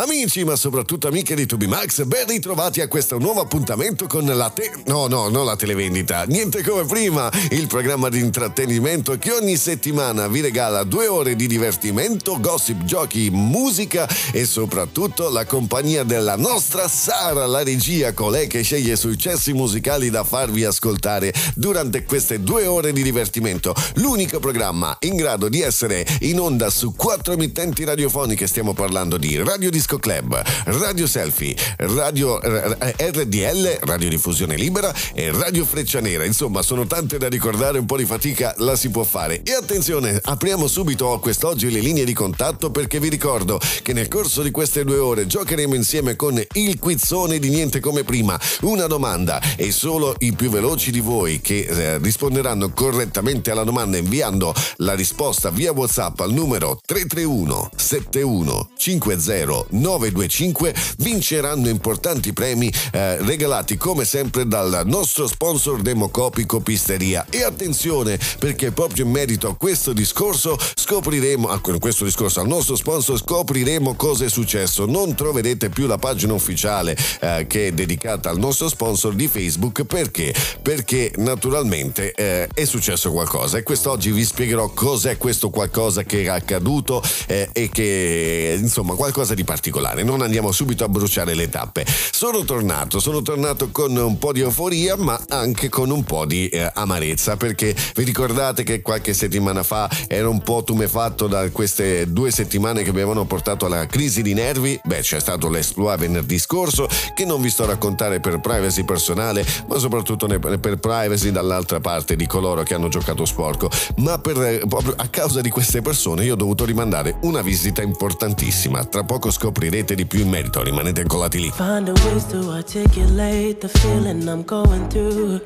[0.00, 4.48] Amici, ma soprattutto amiche di Tubi Max, ben ritrovati a questo nuovo appuntamento con la
[4.48, 4.72] te...
[4.86, 10.26] No, no, non la televendita, niente come prima, il programma di intrattenimento che ogni settimana
[10.26, 16.88] vi regala due ore di divertimento, gossip, giochi, musica e soprattutto la compagnia della nostra
[16.88, 22.94] Sara, la regia, colei che sceglie successi musicali da farvi ascoltare durante queste due ore
[22.94, 23.74] di divertimento.
[23.96, 29.36] L'unico programma in grado di essere in onda su quattro emittenti radiofoniche, stiamo parlando di
[29.36, 36.24] Radio Disco Club, Radio Selfie, Radio eh, RDL, Radio Diffusione Libera e Radio Freccia Nera.
[36.24, 39.42] Insomma, sono tante da ricordare, un po' di fatica la si può fare.
[39.42, 44.42] E attenzione, apriamo subito quest'oggi le linee di contatto perché vi ricordo che nel corso
[44.42, 48.38] di queste due ore giocheremo insieme con il quizzone di niente come prima.
[48.62, 53.96] Una domanda e solo i più veloci di voi che eh, risponderanno correttamente alla domanda
[53.96, 63.16] inviando la risposta via WhatsApp al numero 331 71 50 925 vinceranno importanti premi eh,
[63.22, 67.26] regalati come sempre dal nostro sponsor Democopico Pisteria.
[67.30, 72.76] E attenzione perché proprio in merito a questo discorso scopriremo, a questo discorso al nostro
[72.76, 74.86] sponsor scopriremo cosa è successo.
[74.86, 79.84] Non troverete più la pagina ufficiale eh, che è dedicata al nostro sponsor di Facebook
[79.84, 80.34] perché?
[80.62, 86.28] Perché naturalmente eh, è successo qualcosa e quest'oggi vi spiegherò cos'è questo qualcosa che è
[86.28, 91.48] accaduto eh, e che insomma qualcosa di particolare particolare, non andiamo subito a bruciare le
[91.48, 91.86] tappe.
[91.86, 96.48] Sono tornato, sono tornato con un po' di euforia ma anche con un po' di
[96.48, 102.10] eh, amarezza perché vi ricordate che qualche settimana fa ero un po' tumefatto da queste
[102.10, 104.78] due settimane che mi avevano portato alla crisi di nervi?
[104.82, 109.46] Beh c'è stato l'esploit venerdì scorso che non vi sto a raccontare per privacy personale
[109.68, 114.62] ma soprattutto per privacy dall'altra parte di coloro che hanno giocato sporco ma per, eh,
[114.68, 119.30] proprio a causa di queste persone io ho dovuto rimandare una visita importantissima tra poco
[119.30, 121.50] scoprirete scoprirete di più in merito, rimanete lì.
[121.50, 125.42] Find a ways to articulate the feeling I'm going through.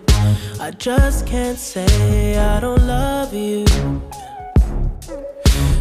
[0.60, 3.64] I just can't say I don't love you.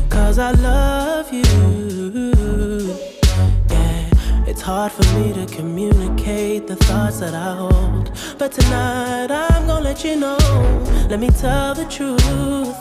[0.09, 2.95] Cause I love you.
[3.69, 8.11] Yeah, it's hard for me to communicate the thoughts that I hold.
[8.39, 10.37] But tonight I'm gonna let you know.
[11.07, 12.75] Let me tell the truth.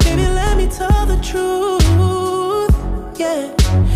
[0.00, 1.86] Baby, let me tell the truth.
[3.18, 3.95] Yeah.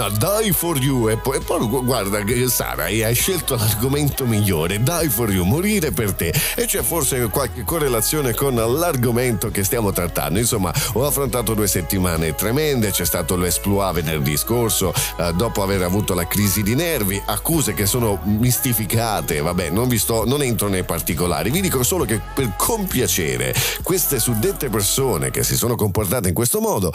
[0.00, 4.82] Con Die for You e poi, e poi guarda Sara hai scelto l'argomento migliore.
[4.82, 6.32] Die for You, morire per te.
[6.56, 10.38] E c'è forse qualche correlazione con l'argomento che stiamo trattando.
[10.38, 16.14] Insomma ho affrontato due settimane tremende c'è stato l'esploit venerdì scorso eh, dopo aver avuto
[16.14, 20.84] la crisi di nervi accuse che sono mistificate vabbè non vi sto non entro nei
[20.84, 21.50] particolari.
[21.50, 26.60] Vi dico solo che per compiacere queste suddette persone che si sono comportate in questo
[26.60, 26.90] modo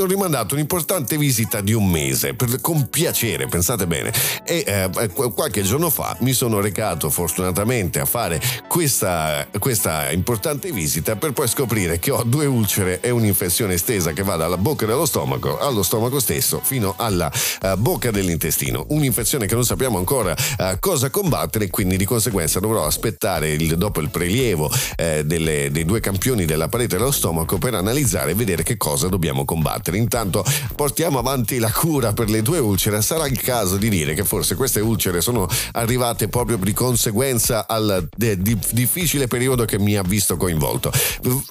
[0.00, 4.12] ho rimandato un'importante visita di un mese, per, con piacere, pensate bene.
[4.44, 11.16] E eh, qualche giorno fa mi sono recato fortunatamente a fare questa, questa importante visita
[11.16, 15.06] per poi scoprire che ho due ulcere e un'infezione estesa che va dalla bocca dello
[15.06, 17.28] stomaco allo stomaco stesso fino alla
[17.62, 18.86] uh, bocca dell'intestino.
[18.90, 24.00] Un'infezione che non sappiamo ancora uh, cosa combattere quindi di conseguenza dovrò aspettare il, dopo
[24.00, 28.62] il prelievo eh, delle, dei due campioni della parete dello stomaco per analizzare e vedere
[28.62, 29.96] che cosa dobbiamo combattere.
[29.96, 30.44] Intanto
[30.76, 34.54] portiamo avanti la cura per le due ulcere, sarà il caso di dire che forse
[34.54, 40.02] queste ulcere sono arrivate proprio di conseguenza al de- di- difficile periodo che mi ha
[40.02, 40.92] visto coinvolto.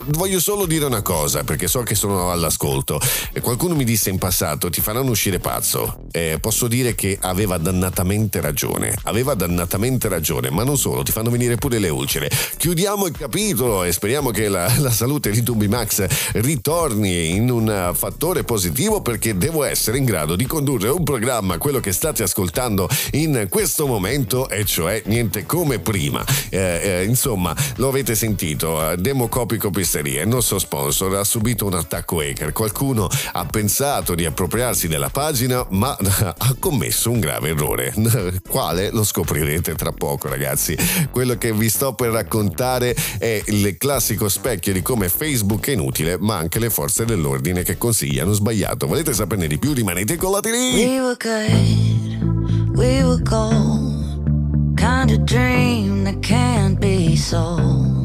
[0.07, 2.99] Voglio solo dire una cosa, perché so che sono all'ascolto.
[3.41, 6.07] Qualcuno mi disse in passato: ti faranno uscire pazzo.
[6.11, 8.95] Eh, posso dire che aveva dannatamente ragione.
[9.03, 12.31] Aveva dannatamente ragione, ma non solo, ti fanno venire pure le ulcere.
[12.57, 17.91] Chiudiamo il capitolo e speriamo che la, la salute di Tubi Max ritorni in un
[17.93, 22.23] fattore positivo per perché devo essere in grado di condurre un programma, quello che state
[22.23, 26.23] ascoltando in questo momento, e cioè niente come prima.
[26.49, 31.73] Eh, eh, insomma, lo avete sentito, eh, Democopy Copisteria, il nostro sponsor, ha subito un
[31.73, 32.53] attacco hacker.
[32.53, 35.97] Qualcuno ha pensato di appropriarsi della pagina, ma
[36.37, 37.93] ha commesso un grave errore.
[38.47, 38.89] Quale?
[38.91, 40.77] Lo scoprirete tra poco, ragazzi.
[41.11, 46.17] Quello che vi sto per raccontare è il classico specchio di come Facebook è inutile,
[46.19, 48.87] ma anche le forze dell'ordine che consigliano sbagliato.
[48.87, 50.85] Volete saperne di più rimanete incollati lì.
[50.85, 57.97] We were good, we were gold, kind of dream that can't be sold.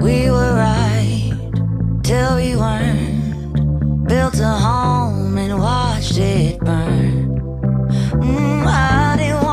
[0.00, 1.32] We were right
[2.02, 5.23] till we weren't, built a home
[5.58, 7.38] watched it burn.
[8.12, 9.43] Mm, I didn't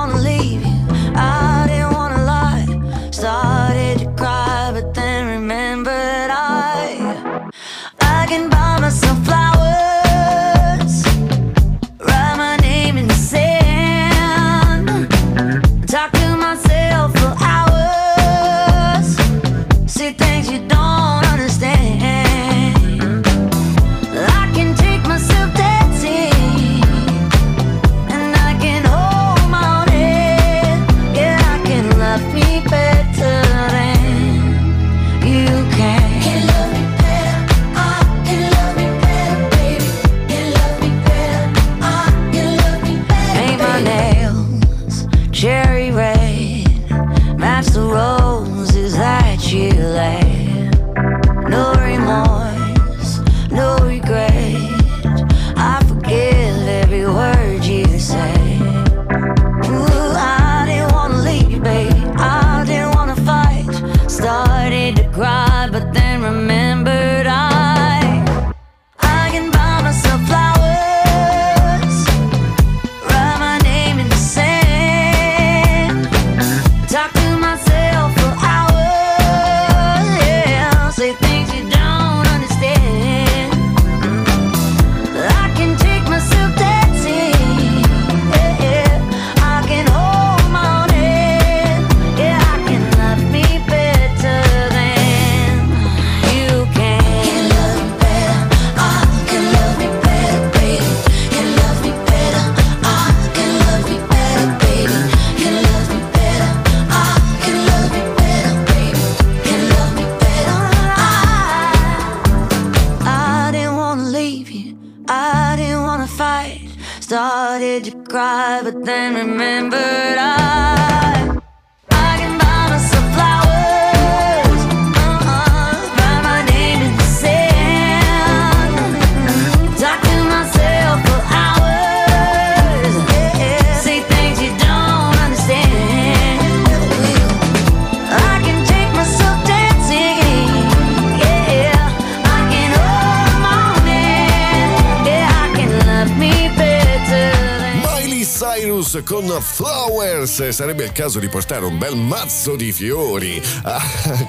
[148.41, 150.49] Cyrus con Flowers.
[150.49, 153.79] Sarebbe il caso di portare un bel mazzo di fiori a,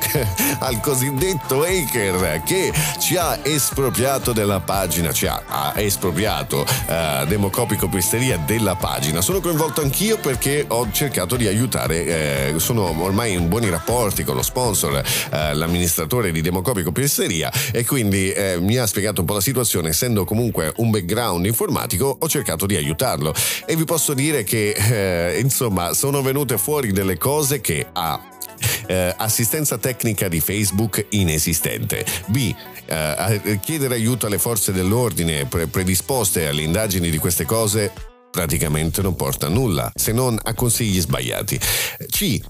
[0.60, 7.88] al cosiddetto Aker che ci ha espropriato della pagina, ci ha, ha espropriato eh, Democopico
[7.88, 9.22] Pisteria della pagina.
[9.22, 12.04] Sono coinvolto anch'io perché ho cercato di aiutare,
[12.50, 17.86] eh, sono ormai in buoni rapporti con lo sponsor, eh, l'amministratore di Democopico Pisteria e
[17.86, 22.28] quindi eh, mi ha spiegato un po' la situazione, essendo comunque un background informatico ho
[22.28, 23.32] cercato di aiutarlo
[23.64, 28.20] e vi posso dire che eh, insomma sono venute fuori delle cose che A
[28.86, 32.04] eh, assistenza tecnica di Facebook inesistente.
[32.26, 32.52] B.
[32.84, 39.14] Eh, chiedere aiuto alle forze dell'ordine pre- predisposte alle indagini di queste cose praticamente non
[39.14, 41.60] porta a nulla, se non a consigli sbagliati.
[42.08, 42.40] C.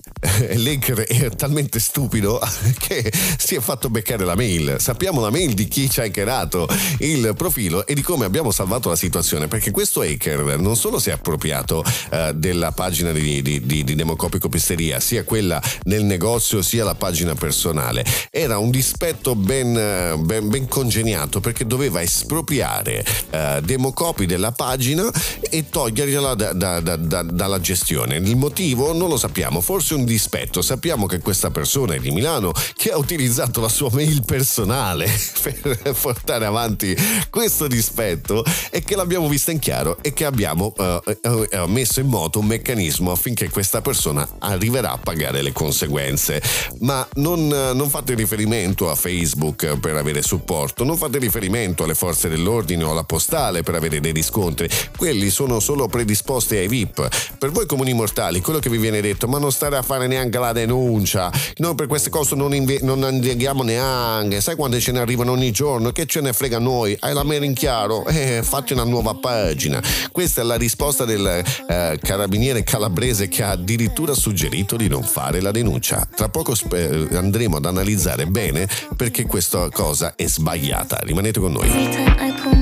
[0.54, 2.40] L'hacker è talmente stupido
[2.78, 4.76] che si è fatto beccare la mail.
[4.78, 6.68] Sappiamo la mail di chi ci ha hackerato
[7.00, 11.10] il profilo e di come abbiamo salvato la situazione, perché questo hacker non solo si
[11.10, 16.62] è appropriato uh, della pagina di, di, di, di Democopico Pisteria, sia quella nel negozio
[16.62, 18.04] sia la pagina personale.
[18.30, 25.10] Era un dispetto ben, ben, ben congegnato perché doveva espropriare uh, Democopi della pagina
[25.50, 28.16] e togliergliela da, da, da, dalla gestione.
[28.16, 30.60] Il motivo non lo sappiamo, forse un dispetto.
[30.60, 35.08] Sappiamo che questa persona è di Milano che ha utilizzato la sua mail personale
[35.40, 36.94] per portare avanti
[37.30, 42.08] questo dispetto e che l'abbiamo vista in chiaro e che abbiamo uh, uh, messo in
[42.08, 46.42] moto un meccanismo affinché questa persona arriverà a pagare le conseguenze.
[46.80, 52.28] Ma non, non fate riferimento a Facebook per avere supporto, non fate riferimento alle forze
[52.28, 54.68] dell'ordine o alla postale per avere dei riscontri.
[54.94, 57.08] Quelli sono solo predisposti ai VIP.
[57.38, 60.38] Per voi comuni mortali, quello che vi viene detto, ma non stare a fare neanche
[60.38, 61.30] la denuncia.
[61.58, 64.40] Noi per queste cose non, invi- non indaghiamo neanche.
[64.40, 65.92] Sai quante ce ne arrivano ogni giorno?
[65.92, 66.96] Che ce ne frega noi?
[66.98, 68.04] Hai la mera in chiaro?
[68.22, 69.82] Eh, fatti una nuova pagina.
[70.12, 75.40] Questa è la risposta del eh, carabiniere calabrese che ha addirittura suggerito di non fare
[75.40, 76.06] la denuncia.
[76.14, 80.98] Tra poco sp- andremo ad analizzare bene perché questa cosa è sbagliata.
[81.02, 82.61] Rimanete con noi.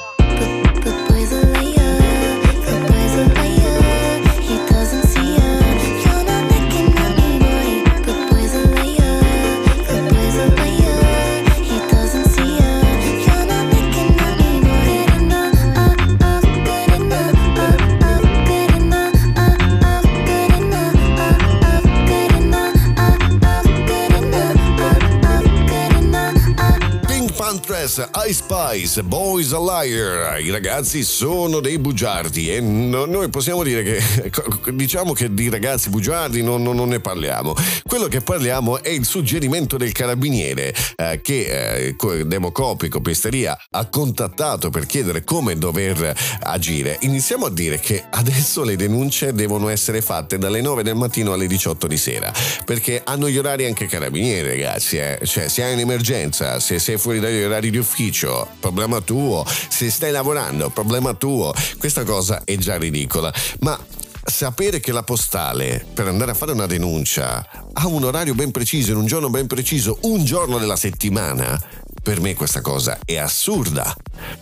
[27.91, 30.39] Express, I Spice, Boys a Liar.
[30.39, 34.31] I ragazzi sono dei bugiardi e no, noi possiamo dire che
[34.71, 37.53] diciamo che di ragazzi bugiardi non, non, non, ne parliamo.
[37.85, 44.69] Quello che parliamo è il suggerimento del carabiniere eh, che eh, Democopico Pisteria ha contattato
[44.69, 46.97] per chiedere come dover agire.
[47.01, 51.47] Iniziamo a dire che adesso le denunce devono essere fatte dalle 9 del mattino alle
[51.47, 52.31] 18 di sera
[52.63, 54.97] perché hanno gli orari anche carabinieri ragazzi.
[54.97, 55.19] Eh.
[55.23, 60.11] Cioè se hai un'emergenza, se sei fuori dagli orari di ufficio, problema tuo, se stai
[60.11, 61.53] lavorando, problema tuo.
[61.77, 63.77] Questa cosa è già ridicola, ma
[64.23, 68.91] sapere che la postale per andare a fare una denuncia ha un orario ben preciso,
[68.91, 71.59] in un giorno ben preciso, un giorno della settimana,
[72.01, 73.95] per me questa cosa è assurda.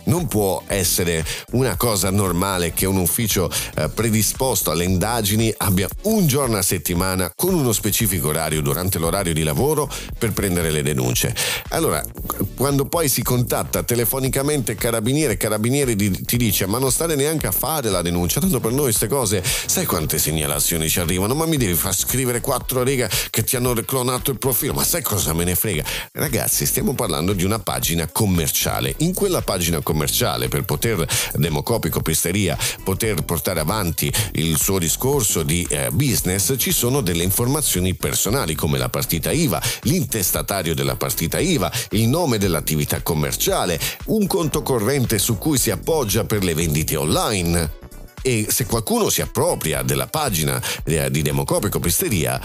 [0.04, 6.26] Non può essere una cosa normale che un ufficio eh, predisposto alle indagini abbia un
[6.26, 11.34] giorno a settimana con uno specifico orario durante l'orario di lavoro per prendere le denunce.
[11.68, 12.04] Allora,
[12.54, 17.90] quando poi si contatta telefonicamente carabiniere, carabiniere ti dice ma non state neanche a fare
[17.90, 21.34] la denuncia, tanto per noi queste cose, sai quante segnalazioni ci arrivano?
[21.34, 25.02] Ma mi devi far scrivere quattro righe che ti hanno clonato il profilo, ma sai
[25.02, 25.84] cosa me ne frega?
[26.12, 28.94] Ragazzi, stiamo parlando di una pagina commerciale.
[28.98, 31.04] In quella pagina commerciale, per poter
[31.34, 37.94] Democopy Copisteria poter portare avanti il suo discorso di eh, business, ci sono delle informazioni
[37.94, 44.62] personali come la partita IVA, l'intestatario della partita IVA, il nome dell'attività commerciale, un conto
[44.62, 47.79] corrente su cui si appoggia per le vendite online
[48.22, 52.40] e se qualcuno si appropria della pagina eh, di Democopio Copisteria,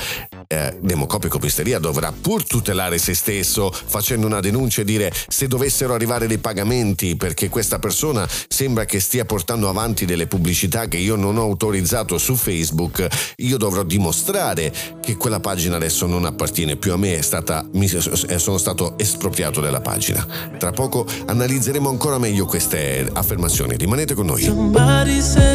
[0.47, 5.93] eh, Democopio Copisteria dovrà pur tutelare se stesso facendo una denuncia e dire se dovessero
[5.93, 11.15] arrivare dei pagamenti perché questa persona sembra che stia portando avanti delle pubblicità che io
[11.15, 16.93] non ho autorizzato su Facebook, io dovrò dimostrare che quella pagina adesso non appartiene più
[16.93, 17.65] a me, stata,
[18.37, 20.25] sono stato espropriato della pagina.
[20.57, 24.43] Tra poco analizzeremo ancora meglio queste affermazioni, rimanete con noi.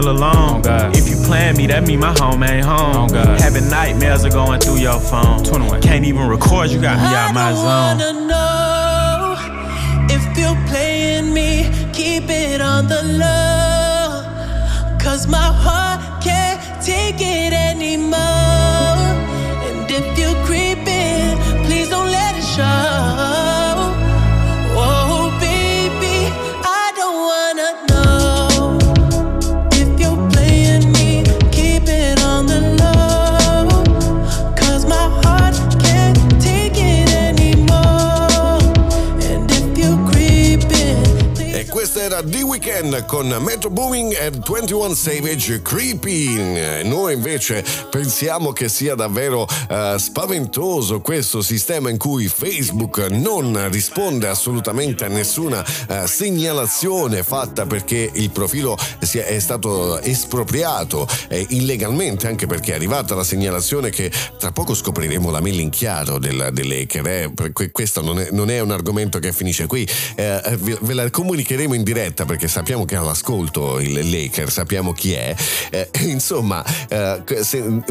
[0.00, 0.62] feel alone.
[0.66, 3.08] Oh, if you plan me, that mean my home ain't home.
[3.12, 5.42] Oh, Having nightmares are going through your phone.
[5.44, 5.80] 21.
[5.82, 8.00] Can't even record, you got me out my zone.
[10.10, 13.35] If you're playing me keep it on the low.
[42.76, 46.82] The Weeknd con Metro Booming e 21 Savage Creeping.
[46.82, 47.64] Noi invece
[47.96, 55.08] pensiamo che sia davvero uh, spaventoso questo sistema in cui Facebook non risponde assolutamente a
[55.08, 62.74] nessuna uh, segnalazione fatta perché il profilo è stato espropriato eh, illegalmente, anche perché è
[62.74, 67.06] arrivata la segnalazione che tra poco scopriremo la mail in chiaro del, dell'hacker.
[67.06, 67.70] Eh?
[67.72, 71.82] Questo non è, non è, un argomento che finisce qui, eh, ve la comunicheremo in
[71.82, 75.34] diretta perché sa- sappiamo che ha l'ascolto il Laker, sappiamo chi è.
[75.70, 77.22] Eh, insomma, eh,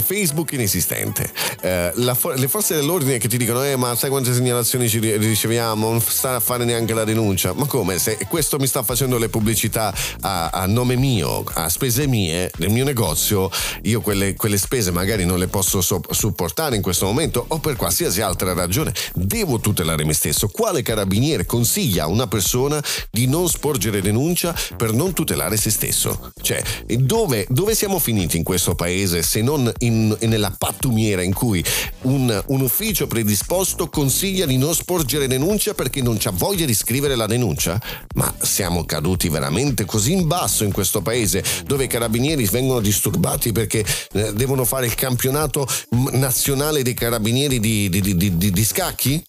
[0.02, 1.32] Facebook inesistente.
[1.62, 5.90] Eh, for- le forze dell'ordine che ti dicono, eh, ma sai quante segnalazioni ci riceviamo?
[5.90, 7.54] Non sta a fare neanche la denuncia.
[7.54, 7.98] Ma come?
[8.00, 12.70] Se questo mi sta facendo le pubblicità a, a nome mio, a spese mie, nel
[12.70, 13.50] mio negozio,
[13.84, 17.76] io quelle, quelle spese magari non le posso so- supportare in questo momento o per
[17.76, 18.94] qualsiasi altra ragione.
[19.14, 20.48] Devo tutelare me stesso.
[20.48, 26.32] Quale carabiniere consiglia a una persona di non sporgere denuncia per non tutelare se stesso?
[26.42, 31.64] Cioè, dove, dove siamo finiti in questo paese se non in, nella pattumiera in cui
[32.04, 37.16] un, un ufficio predisposto consiglia di non sporgere denuncia perché non c'ha voglia di scrivere
[37.16, 37.80] la denuncia?
[38.16, 43.52] Ma siamo caduti veramente così in basso in questo paese dove i carabinieri vengono disturbati
[43.52, 45.68] perché eh, devono fare il campionato
[46.12, 49.24] nazionale dei carabinieri di, di, di, di scacchi?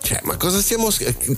[0.00, 0.88] Cioè, ma cosa stiamo.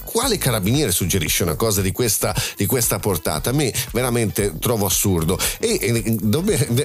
[0.04, 3.50] Quale carabiniere suggerisce una cosa di questa, di questa portata?
[3.50, 5.38] A me veramente trovo assurdo.
[5.58, 6.04] E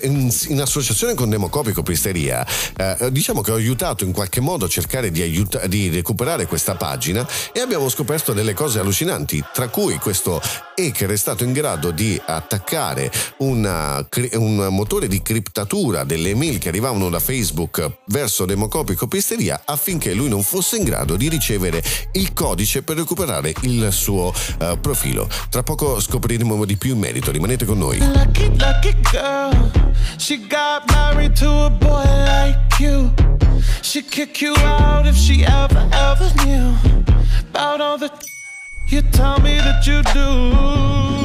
[0.03, 2.45] in associazione con Democopico Pisteria,
[2.77, 6.75] eh, diciamo che ho aiutato in qualche modo a cercare di, aiuta, di recuperare questa
[6.75, 10.41] pagina e abbiamo scoperto delle cose allucinanti, tra cui questo
[10.75, 16.69] hacker è stato in grado di attaccare una, un motore di criptatura delle email che
[16.69, 21.83] arrivavano da Facebook verso Democopico Pisteria affinché lui non fosse in grado di ricevere ricevere
[22.13, 25.27] il codice per recuperare il suo uh, profilo.
[25.49, 27.97] Tra poco scopriremo di più in merito, rimanete con noi.
[27.99, 29.71] Lucky, lucky girl.
[30.17, 33.11] She got married to a boy like you.
[33.81, 36.75] She'd kick you out if she ever, ever knew
[37.49, 38.11] about all the
[38.87, 41.24] you tell me that you do.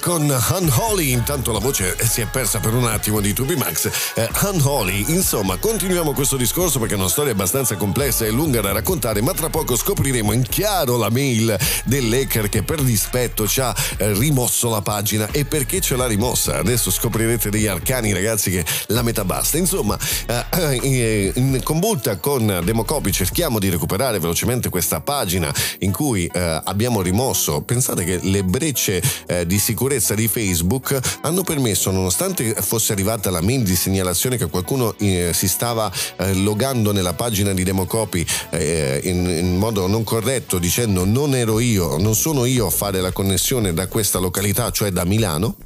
[0.00, 1.12] con Unholy.
[1.12, 3.90] Intanto la voce si è persa per un attimo di Tubi Max.
[4.14, 8.72] Eh, Unholy, insomma, continuiamo questo discorso perché è una storia abbastanza complessa e lunga da
[8.72, 13.74] raccontare, ma tra poco scopriremo in chiaro la mail dell'hacker che per dispetto ci ha
[13.98, 16.56] eh, rimosso la pagina e perché ce l'ha rimossa.
[16.56, 19.58] Adesso scoprirete degli arcani, ragazzi, che la metà basta.
[19.58, 26.26] Insomma, eh, eh in combutta con Democopi cerchiamo di recuperare velocemente questa pagina in cui
[26.32, 31.90] eh, abbiamo rimosso, pensate che le brecce eh, di sicurezza sicurezza di Facebook hanno permesso,
[31.90, 37.14] nonostante fosse arrivata la mail di segnalazione che qualcuno eh, si stava eh, logando nella
[37.14, 42.44] pagina di Democopy eh, in, in, modo non corretto dicendo non ero io, non sono
[42.44, 45.56] io a fare la connessione da questa località, cioè da Milano,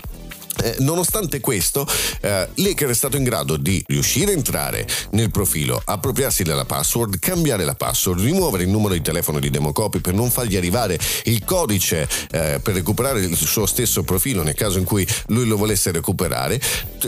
[0.62, 1.86] eh, nonostante questo,
[2.20, 7.18] eh, l'hacker è stato in grado di riuscire a entrare nel profilo, appropriarsi della password,
[7.18, 11.44] cambiare la password, rimuovere il numero di telefono di Democopy per non fargli arrivare il
[11.44, 15.92] codice eh, per recuperare il suo stesso profilo nel caso in cui lui lo volesse
[15.92, 16.60] recuperare,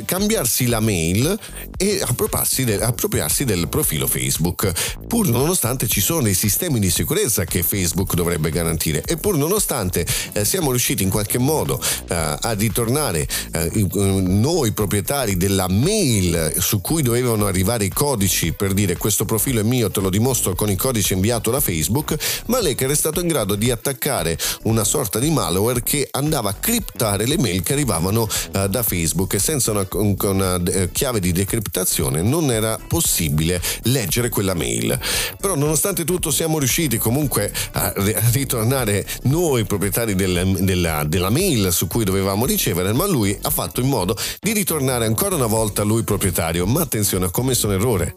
[0.04, 1.38] cambiarsi la mail
[1.76, 4.72] e appropriarsi, de- appropriarsi del profilo Facebook,
[5.06, 10.06] pur nonostante ci sono dei sistemi di sicurezza che Facebook dovrebbe garantire e pur nonostante
[10.32, 16.80] eh, siamo riusciti in qualche modo eh, a ritornare eh, noi proprietari della mail su
[16.80, 20.70] cui dovevano arrivare i codici per dire questo profilo è mio, te lo dimostro con
[20.70, 25.18] il codice inviato da Facebook, ma l'hacker è stato in grado di attaccare una sorta
[25.18, 29.70] di malware che andava a criptare le mail che arrivavano eh, da Facebook e senza
[29.70, 34.98] una, una eh, chiave di decriptazione non era possibile leggere quella mail.
[35.40, 37.92] Però nonostante tutto siamo riusciti comunque a
[38.32, 43.80] ritornare noi proprietari del, della, della mail su cui dovevamo ricevere, ma lui ha fatto
[43.80, 46.66] in modo di ritornare ancora una volta lui proprietario.
[46.66, 48.14] Ma attenzione, ha commesso un errore.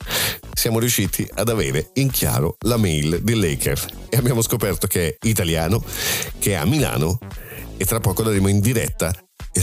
[0.54, 5.84] Siamo riusciti ad avere in chiaro la mail dell'hacker e abbiamo scoperto che è italiano,
[6.40, 7.20] che è a Milano
[7.78, 9.14] e tra poco daremo in diretta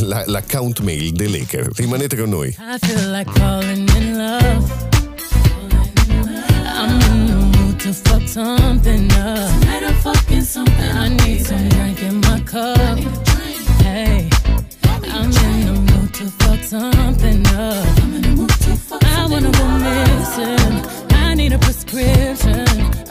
[0.00, 1.70] la, l'account mail dell'hacker.
[1.74, 2.48] Rimanete con noi.
[2.48, 4.88] I feel like falling in love.
[6.80, 9.60] I'm in the mood to fuck something up.
[9.60, 12.98] Tonight I'm fucking something I need some drink in my cup.
[13.82, 14.29] Hey,
[16.20, 17.86] to fuck something up.
[19.02, 21.08] I wanna go missing.
[21.12, 22.66] I need a prescription.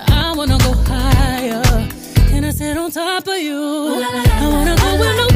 [0.09, 1.63] I wanna go higher.
[2.29, 3.57] Can I sit on top of you?
[3.57, 5.28] I wanna go where nobody's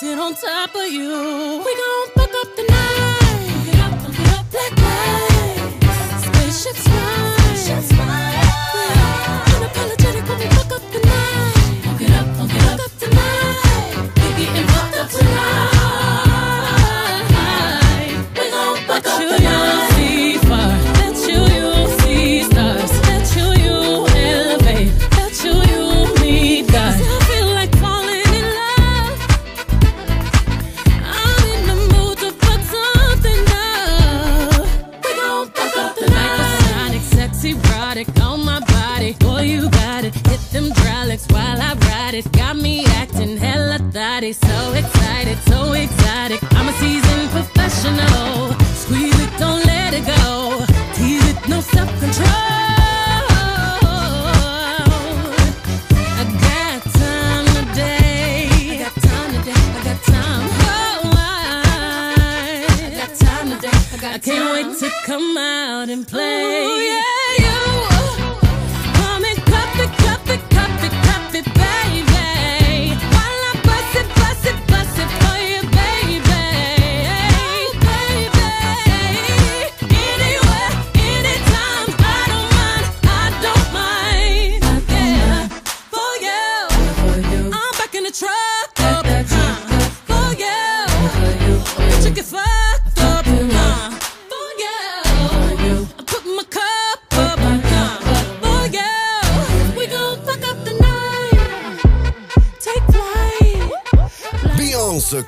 [0.00, 1.62] sit on top of you.
[1.66, 3.64] We gon' fuck up the night.
[3.66, 4.46] Get up, get up,
[4.78, 5.28] fly.
[6.22, 6.86] Spaceships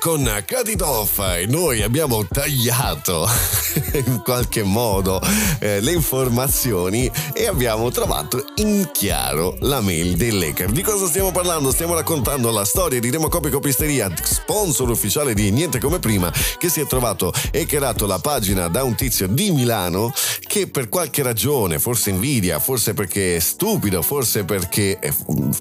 [0.01, 3.29] con Cut It Off e noi abbiamo tagliato
[3.93, 5.21] in qualche modo
[5.59, 10.71] eh, le informazioni e abbiamo trovato in chiaro la mail dell'hacker.
[10.71, 11.71] Di cosa stiamo parlando?
[11.71, 16.79] Stiamo raccontando la storia di Democopy Copisteria, sponsor ufficiale di Niente Come Prima, che si
[16.79, 22.09] è trovato hackerato la pagina da un tizio di Milano che per qualche ragione, forse
[22.09, 25.13] invidia, forse perché è stupido, forse perché è,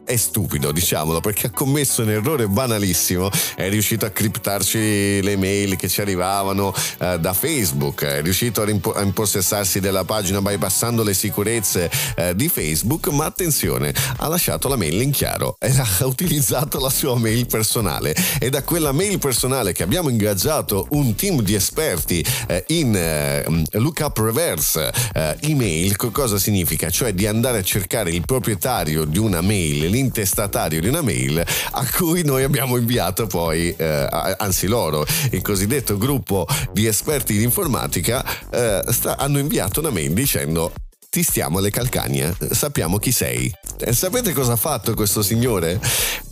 [0.05, 5.77] è stupido, diciamolo, perché ha commesso un errore banalissimo, è riuscito a criptarci le mail
[5.77, 11.03] che ci arrivavano eh, da Facebook, è riuscito a, rimpo- a, impossessarsi della pagina bypassando
[11.03, 15.87] le sicurezze eh, di Facebook, ma attenzione, ha lasciato la mail in chiaro e ha
[16.07, 18.15] utilizzato la sua mail personale.
[18.39, 23.45] E da quella mail personale che abbiamo ingaggiato un team di esperti eh, in eh,
[23.73, 26.89] lookup reverse eh, email, cosa significa?
[26.89, 31.87] Cioè di andare a cercare il proprietario di una mail, l'intestatario di una mail a
[31.97, 38.25] cui noi abbiamo inviato poi, eh, anzi loro, il cosiddetto gruppo di esperti di informatica,
[38.51, 40.73] eh, sta, hanno inviato una mail dicendo
[41.11, 43.53] ti stiamo alle calcagna, sappiamo chi sei.
[43.81, 45.81] E sapete cosa ha fatto questo signore?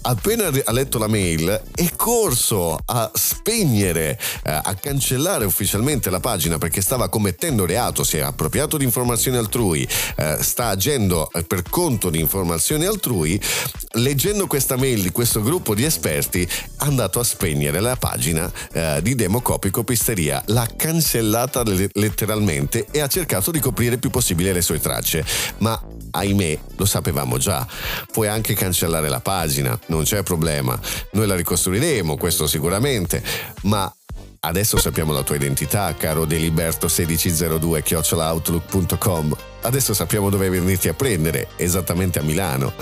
[0.02, 6.58] Appena ha letto la mail è corso a spegnere, eh, a cancellare ufficialmente la pagina
[6.58, 9.86] perché stava commettendo reato, si è appropriato di informazioni altrui,
[10.16, 13.38] eh, sta agendo per conto di informazioni altrui.
[13.92, 19.00] Leggendo questa mail di questo gruppo di esperti, è andato a spegnere la pagina eh,
[19.02, 24.62] di Democopico Pisteria, l'ha cancellata letteralmente e ha cercato di coprire il più possibile le
[24.68, 25.24] sue tracce,
[25.58, 27.66] ma ahimè lo sapevamo già.
[28.12, 30.78] Puoi anche cancellare la pagina, non c'è problema.
[31.12, 33.22] Noi la ricostruiremo, questo sicuramente,
[33.62, 33.90] ma
[34.40, 39.36] Adesso sappiamo la tua identità, caro deliberto1602 chiocciolaoutlook.com.
[39.62, 42.72] Adesso sappiamo dove venirti a prendere, esattamente a Milano.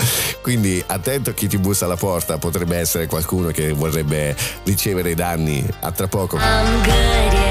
[0.43, 5.65] Quindi attento a chi ti bussa alla porta, potrebbe essere qualcuno che vorrebbe ricevere danni.
[5.79, 6.37] A tra poco.
[6.37, 7.46] I'm good, yeah,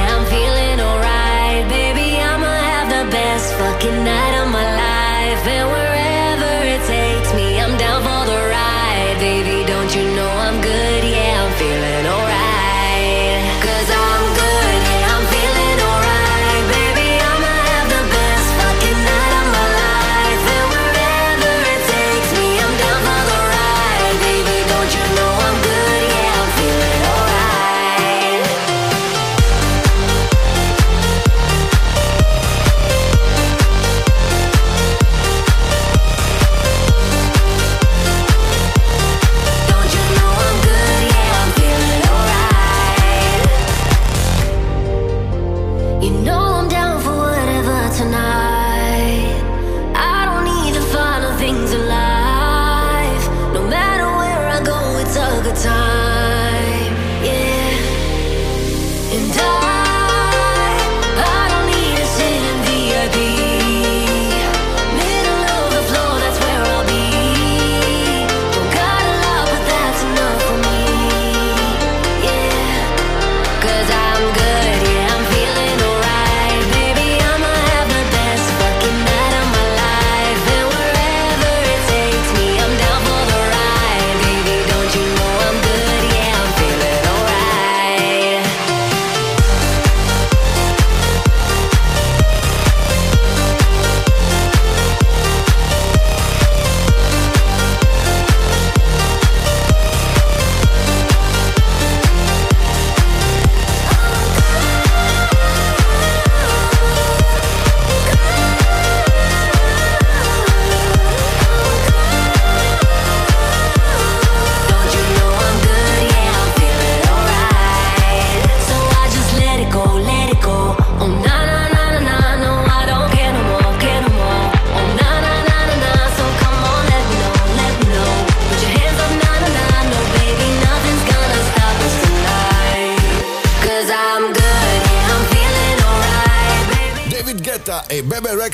[3.10, 5.95] best fucking night of my life, and wherever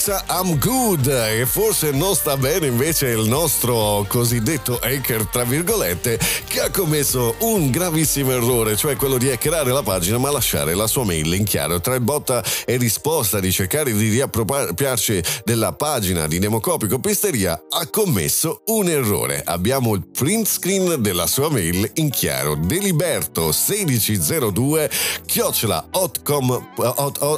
[0.08, 1.06] I'm Good.
[1.06, 6.18] E forse non sta bene invece il nostro cosiddetto hacker tra virgolette
[6.62, 11.04] ha commesso un gravissimo errore cioè quello di hackerare la pagina ma lasciare la sua
[11.04, 11.80] mail in chiaro.
[11.80, 18.62] Tra botta e risposta di cercare di riappropriarci della pagina di Democopico Pisteria ha commesso
[18.66, 19.42] un errore.
[19.44, 22.54] Abbiamo il print screen della sua mail in chiaro.
[22.54, 24.90] Deliberto 1602
[25.26, 25.88] chiocciola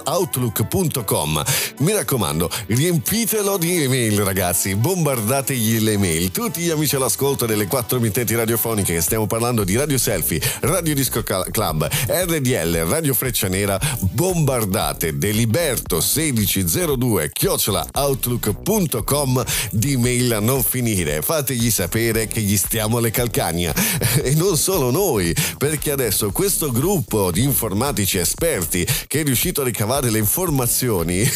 [0.05, 1.45] outlook.com
[1.79, 6.31] mi raccomando riempitelo di email ragazzi, bombardategli le email.
[6.31, 11.23] Tutti gli amici all'ascolto delle quattro emittenti radiofoniche, stiamo parlando di Radio Selfie, Radio Disco
[11.23, 21.23] Club, RDL, Radio Freccia Nera, bombardate deliberto 1602 chiocciola outlook.com di mail a non finire.
[21.23, 23.73] Fategli sapere che gli stiamo alle calcagna.
[24.25, 29.65] E non solo noi, perché adesso questo gruppo di informatici esperti che è riuscito a
[29.65, 31.23] ricavare le informazioni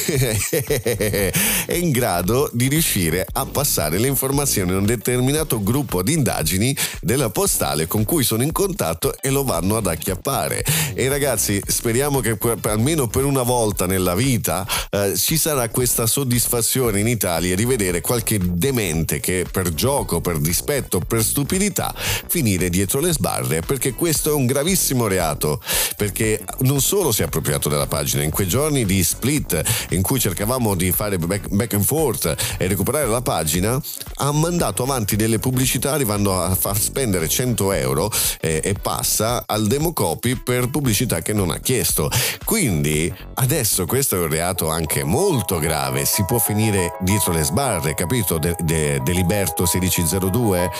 [1.67, 6.75] è in grado di riuscire a passare le informazioni a un determinato gruppo di indagini
[7.01, 7.31] della
[7.69, 10.65] postale con cui sono in contatto e lo vanno ad acchiappare.
[10.95, 16.07] E ragazzi, speriamo che per, almeno per una volta nella vita eh, ci sarà questa
[16.07, 22.71] soddisfazione in Italia di vedere qualche demente che per gioco, per dispetto, per stupidità finire
[22.71, 25.61] dietro le sbarre perché questo è un gravissimo reato
[25.97, 30.21] perché non solo si è appropriato della pagina in quei giorni di split in cui
[30.21, 33.81] cercavamo di fare back, back and forth e recuperare la pagina
[34.17, 39.67] ha mandato avanti delle pubblicità arrivando a far spendere 100 euro eh, e passa al
[39.67, 42.11] democopy per pubblicità che non ha chiesto.
[42.45, 46.05] Quindi adesso questo è un reato anche molto grave.
[46.05, 48.39] Si può finire dietro le sbarre capito?
[48.39, 50.71] De, de, Deliberto 1602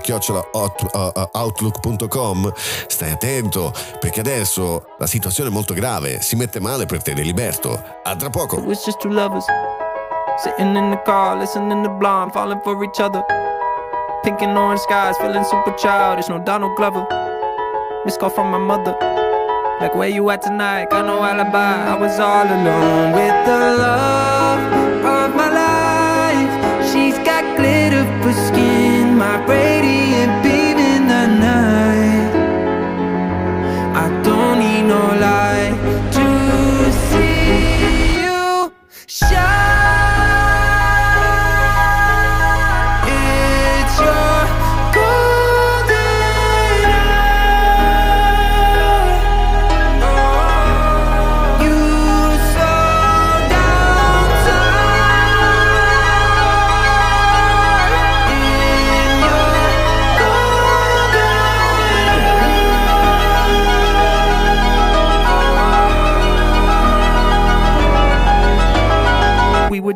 [0.00, 0.42] chiocciola
[1.32, 2.52] outlook.com
[2.86, 6.20] stai attento perché adesso la situazione è molto grave.
[6.22, 7.82] Si mette male per te Deliberto.
[8.02, 8.62] A tra poco.
[10.38, 13.22] Sitting in the car, listening to Blonde, falling for each other
[14.22, 17.04] Pink and orange skies, feeling super childish, no Donald Glover.
[18.04, 18.96] Miss call from my mother.
[19.80, 21.92] Like where you at tonight, got no alibi.
[21.92, 24.62] I was all alone with the love
[25.04, 25.61] of my life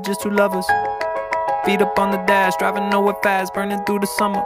[0.03, 0.66] just two lovers.
[1.64, 4.44] Feet up on the dash, driving nowhere fast, burning through the summer.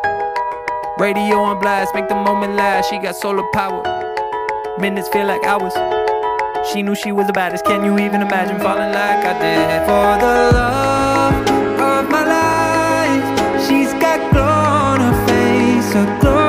[0.98, 2.90] Radio on blast, make the moment last.
[2.90, 3.82] She got solar power.
[4.78, 5.74] Minutes feel like hours.
[6.72, 7.64] She knew she was the baddest.
[7.64, 9.80] Can you even imagine falling like I did?
[9.88, 11.34] For the love
[11.80, 16.39] of my life, she's got glow on her face, a glorious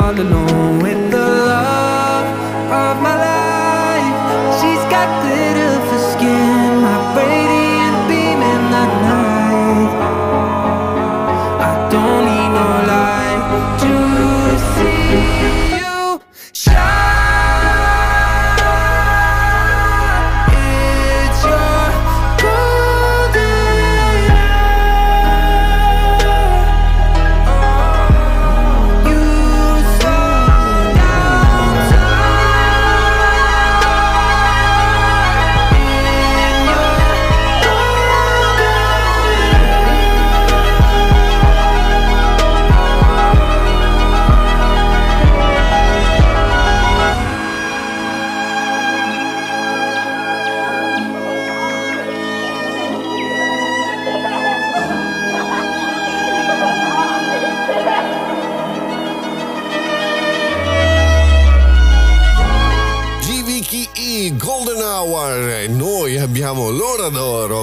[0.00, 2.26] all alone with the love
[2.70, 3.37] of my life.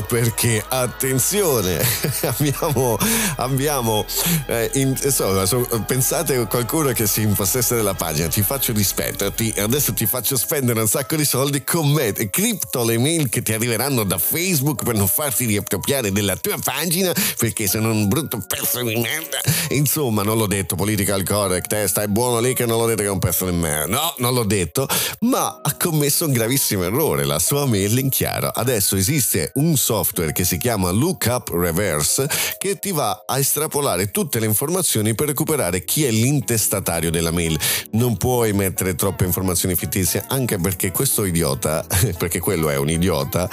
[0.07, 1.83] Perché attenzione,
[2.23, 2.97] abbiamo,
[3.37, 4.05] abbiamo
[4.47, 9.31] eh, in, insomma, so, pensate a qualcuno che si impossessa della pagina, ti faccio rispetto,
[9.31, 13.41] ti, adesso ti faccio spendere un sacco di soldi con me, cripto le mail che
[13.41, 18.43] ti arriveranno da Facebook per non farti riappropriare della tua pagina perché sono un brutto
[18.45, 19.39] pezzo di merda.
[19.69, 23.07] Insomma, non l'ho detto, political correct, eh, stai buono lì che non l'ho detto che
[23.07, 23.85] è un pezzo di merda.
[23.85, 24.87] No, non l'ho detto,
[25.21, 28.49] ma ha commesso un gravissimo errore, la sua mail in chiaro.
[28.49, 32.27] Adesso esiste un software che si chiama Lookup Reverse
[32.57, 37.57] che ti va a estrapolare tutte le informazioni per recuperare chi è l'intestatario della mail.
[37.91, 41.85] Non puoi mettere troppe informazioni fittizie anche perché questo idiota,
[42.17, 43.47] perché quello è un idiota,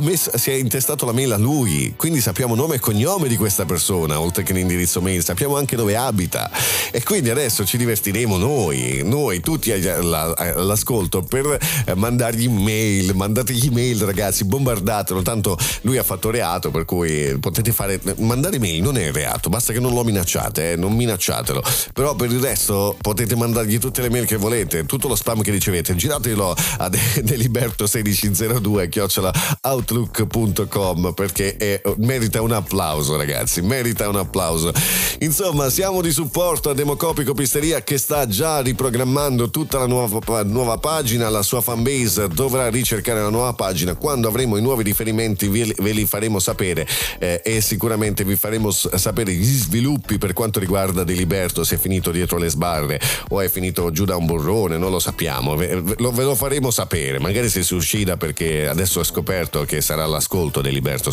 [0.00, 3.64] messo, si è intestato la mail a lui, quindi sappiamo nome e cognome di questa
[3.64, 6.50] persona, oltre che l'indirizzo mail, sappiamo anche dove abita.
[6.90, 14.02] E quindi adesso ci divertiremo noi, noi tutti all'ascolto, per eh, mandargli mail, mandategli mail
[14.02, 19.10] ragazzi, bombardatelo, tanto lui ha fatto reato, per cui potete fare, mandare mail non è
[19.12, 21.62] reato, basta che non lo minacciate, eh, non minacciatelo.
[21.92, 25.50] Però per il resto potete mandargli tutte le mail che volete, tutto lo spam che
[25.50, 34.72] ricevete, giratelo a Deliberto1602 chiocciola outlook.com perché è, merita un applauso ragazzi, merita un applauso.
[35.20, 40.78] Insomma, siamo di supporto a Democopico Pisteria che sta già riprogrammando tutta la nuova, nuova
[40.78, 45.74] pagina, la sua fanbase dovrà ricercare la nuova pagina, quando avremo i nuovi riferimenti ve,
[45.78, 46.86] ve li faremo sapere
[47.18, 52.10] eh, e sicuramente vi faremo sapere gli sviluppi per quanto riguarda Deliberto, se è finito
[52.10, 56.10] dietro le sbarre o è finito giù da un burrone, non lo sappiamo, ve, lo,
[56.10, 60.60] ve lo faremo sapere, magari se si uscita perché adesso è scoperto che sarà l'ascolto
[60.60, 61.10] Deliberto,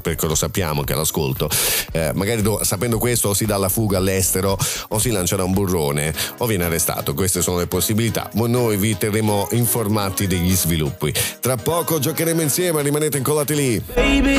[0.00, 1.48] perché lo sappiamo che è l'ascolto,
[1.92, 4.56] eh, magari do, sapendo questo o si dà la fuga all'estero
[4.88, 8.76] o si lancia da un burrone o viene arrestato, queste sono le possibilità, ma noi
[8.76, 11.12] vi terremo informati degli sviluppi.
[11.40, 13.63] Tra poco giocheremo insieme, rimanete incollati lì.
[13.64, 14.36] Baby,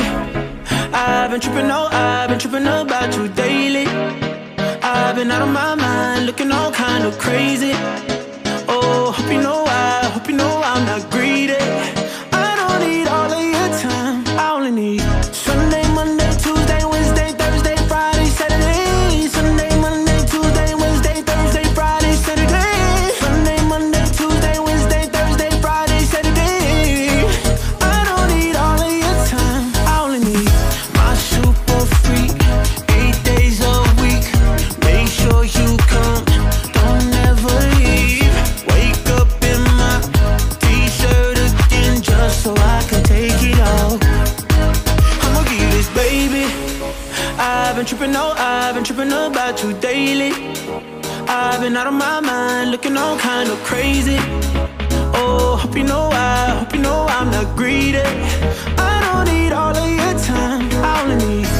[0.94, 3.84] I've been tripping, no, I've been tripping about you daily.
[4.84, 7.72] I've been out of my mind, looking all kind of crazy.
[8.68, 11.56] Oh, hope you know I, hope you know I'm not greedy.
[47.76, 50.32] I've been tripping, no, I've been tripping about you daily.
[51.28, 54.16] I've been out of my mind, looking all kind of crazy.
[55.12, 57.98] Oh, hope you know I, hope you know I'm not greedy.
[58.78, 61.55] I don't need all of your time, I only need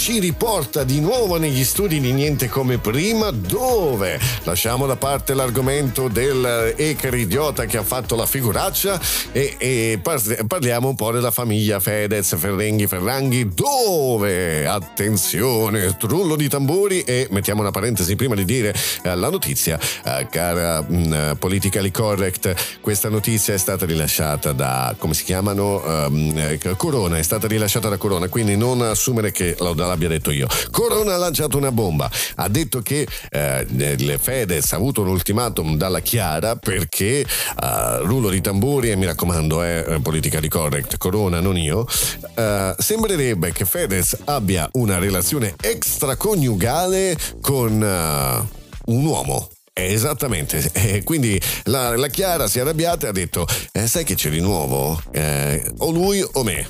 [0.00, 4.18] ci riporta di nuovo negli studi di Niente come prima dove
[4.50, 10.44] lasciamo da parte l'argomento del hacker idiota che ha fatto la figuraccia e, e par-
[10.46, 17.60] parliamo un po' della famiglia Fedez, Ferrenghi, Ferranghi dove, attenzione, trullo di tamburi e mettiamo
[17.60, 23.54] una parentesi prima di dire eh, la notizia, eh, cara mh, politically correct, questa notizia
[23.54, 28.28] è stata rilasciata da, come si chiamano, Ehm, eh, Corona, è stata rilasciata da Corona,
[28.28, 30.48] quindi non assumere che l'abbia detto io.
[30.70, 35.76] Corona ha lanciato una bomba, ha detto che eh, il Fedez ha avuto un ultimatum
[35.76, 41.40] dalla Chiara perché eh, rullo di tamburi, e mi raccomando, è politica di correct, Corona,
[41.40, 41.86] non io,
[42.34, 48.48] eh, sembrerebbe che Fedez abbia una relazione extraconiugale con eh,
[48.86, 49.48] un uomo.
[49.72, 54.14] Esattamente, e quindi la, la Chiara si è arrabbiata e ha detto: eh, Sai che
[54.14, 55.00] c'è di nuovo?
[55.12, 56.66] Eh, o lui o me.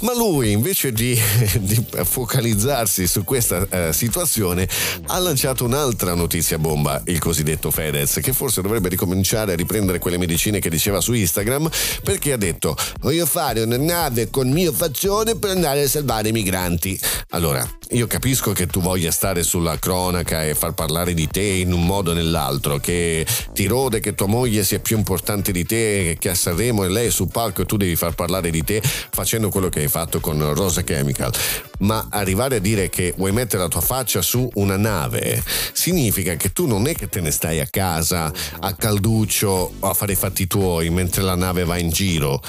[0.00, 1.18] Ma lui, invece di,
[1.60, 4.68] di focalizzarsi su questa eh, situazione,
[5.06, 10.18] ha lanciato un'altra notizia bomba, il cosiddetto Fedez, che forse dovrebbe ricominciare a riprendere quelle
[10.18, 11.68] medicine che diceva su Instagram,
[12.02, 16.32] perché ha detto: Voglio fare una nave con mio faccione per andare a salvare i
[16.32, 16.98] migranti.
[17.30, 21.72] Allora, io capisco che tu voglia stare sulla cronaca e far parlare di te in
[21.72, 22.43] un modo o nell'altro,
[22.80, 26.88] che ti rode che tua moglie sia più importante di te, che a Sanremo e
[26.88, 30.20] lei sul palco e tu devi far parlare di te facendo quello che hai fatto
[30.20, 31.32] con Rosa Chemical.
[31.80, 35.42] Ma arrivare a dire che vuoi mettere la tua faccia su una nave
[35.72, 40.12] significa che tu non è che te ne stai a casa a calduccio a fare
[40.12, 42.40] i fatti tuoi mentre la nave va in giro.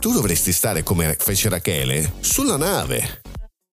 [0.00, 3.23] Tu dovresti stare come fece Rachele sulla nave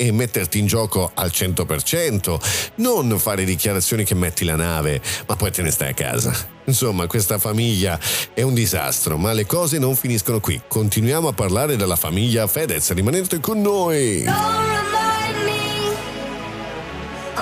[0.01, 2.39] e metterti in gioco al 100%,
[2.77, 6.35] non fare dichiarazioni che metti la nave, ma poi te ne stai a casa.
[6.63, 7.99] Insomma, questa famiglia
[8.33, 10.59] è un disastro, ma le cose non finiscono qui.
[10.67, 14.25] Continuiamo a parlare della famiglia Fedez, rimanete con noi.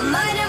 [0.02, 0.40] I'm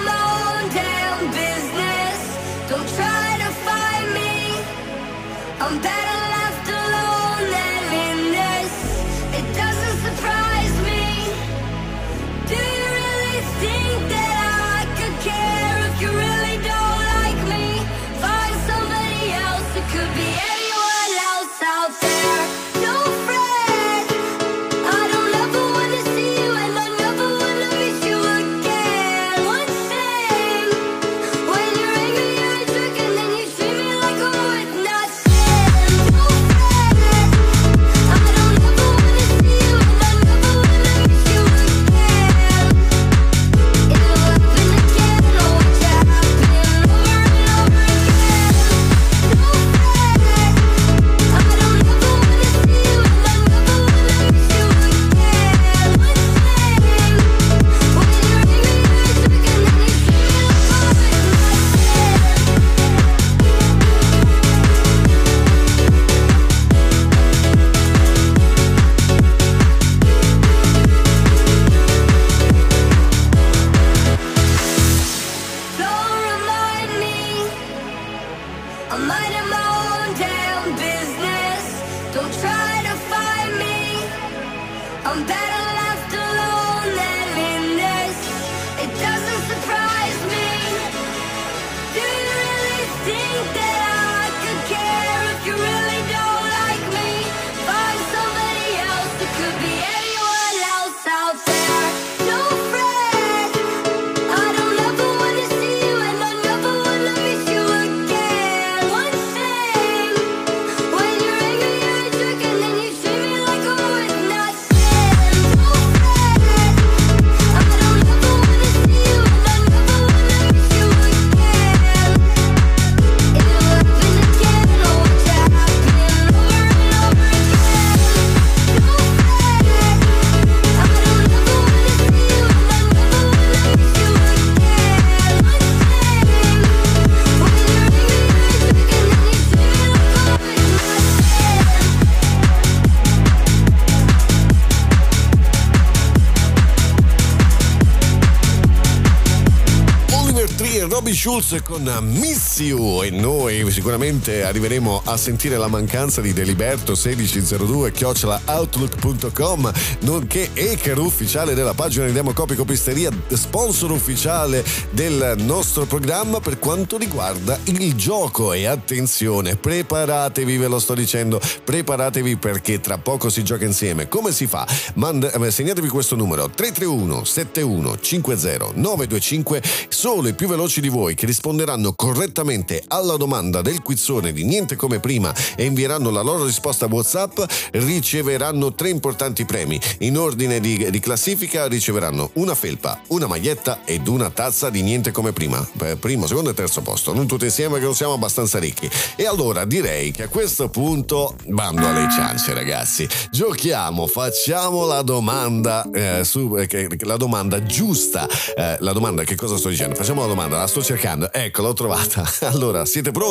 [151.20, 157.90] Schulz con Miss You e noi sicuramente arriveremo a sentire la mancanza di Deliberto 1602
[157.90, 166.60] chiocciolaoutlook.com nonché hacker ufficiale della pagina di Democopi Copisteria sponsor ufficiale del nostro programma per
[166.60, 168.52] quanto riguarda il gioco.
[168.52, 174.08] E attenzione preparatevi ve lo sto dicendo preparatevi perché tra poco si gioca insieme.
[174.08, 174.64] Come si fa?
[174.94, 181.16] Mand- eh, segnatevi questo numero 331 71 50 925 solo i più veloci di voi
[181.16, 186.44] che risponderanno correttamente alla domanda del quizzone di Niente come prima e invieranno la loro
[186.44, 187.40] risposta WhatsApp
[187.72, 189.80] riceveranno tre importanti premi.
[190.00, 195.10] In ordine di, di classifica riceveranno una felpa, una maglietta ed una tazza di Niente
[195.10, 195.66] come prima.
[195.98, 198.90] Primo, secondo e terzo posto, non tutti insieme che non siamo abbastanza ricchi.
[199.16, 203.08] E allora direi che a questo punto bando alle ciance ragazzi.
[203.30, 208.28] Giochiamo, facciamo la domanda, eh, su, eh, la domanda giusta.
[208.54, 209.94] Eh, la domanda che cosa sto dicendo?
[209.94, 211.32] Facciamo la domanda, la sto cercando.
[211.32, 212.28] Ecco, l'ho trovata.
[212.50, 213.29] Allora, siete pronti?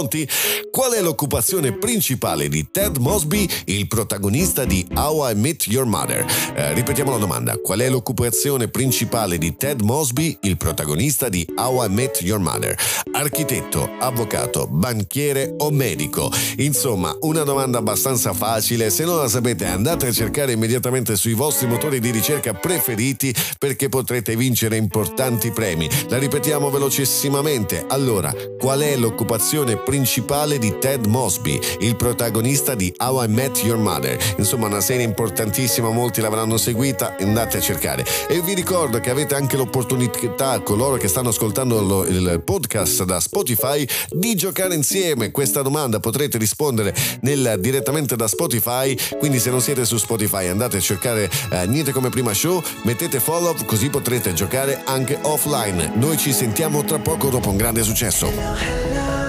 [0.71, 6.25] Qual è l'occupazione principale di Ted Mosby, il protagonista di How I Met Your Mother?
[6.55, 7.57] Eh, ripetiamo la domanda.
[7.57, 12.77] Qual è l'occupazione principale di Ted Mosby, il protagonista di How I Met Your Mother?
[13.11, 16.31] Architetto, avvocato, banchiere o medico?
[16.57, 18.89] Insomma, una domanda abbastanza facile.
[18.91, 23.89] Se non la sapete, andate a cercare immediatamente sui vostri motori di ricerca preferiti perché
[23.89, 25.89] potrete vincere importanti premi.
[26.07, 27.83] La ripetiamo velocissimamente.
[27.89, 33.79] Allora, qual è l'occupazione principale di Ted Mosby, il protagonista di How I Met Your
[33.79, 34.17] Mother?
[34.37, 38.05] Insomma, una serie importantissima, molti l'avranno seguita, andate a cercare.
[38.27, 43.19] E vi ricordo che avete anche l'opportunità, coloro che stanno ascoltando lo, il podcast da
[43.19, 45.31] Spotify, di giocare insieme.
[45.31, 50.77] Questa domanda potrete rispondere nel, direttamente da Spotify, quindi se non siete su Spotify andate
[50.77, 55.93] a cercare eh, Niente come prima show, mettete follow così potrete giocare anche offline.
[55.95, 59.28] Noi ci sentiamo tra poco dopo un grande successo.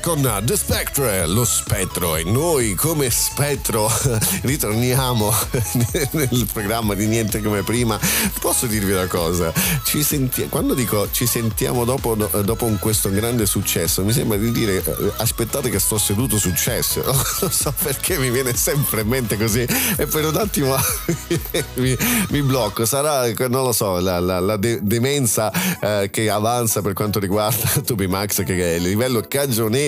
[0.00, 3.90] con The Spectre, lo spettro e noi come spettro
[4.42, 5.32] ritorniamo
[6.10, 7.98] nel programma di Niente come prima.
[8.40, 9.52] Posso dirvi una cosa?
[9.84, 15.12] Senti- quando dico ci sentiamo dopo, dopo questo grande successo, mi sembra di dire eh,
[15.18, 17.02] aspettate che sto seduto successo.
[17.46, 20.74] Non so perché mi viene sempre in mente così e per un attimo
[21.74, 21.96] mi,
[22.30, 22.84] mi, blocco.
[22.86, 27.68] Sarà, non lo so, la, la, la de- demenza eh, che avanza per quanto riguarda
[27.84, 29.85] Toby Max che è il livello cagionevole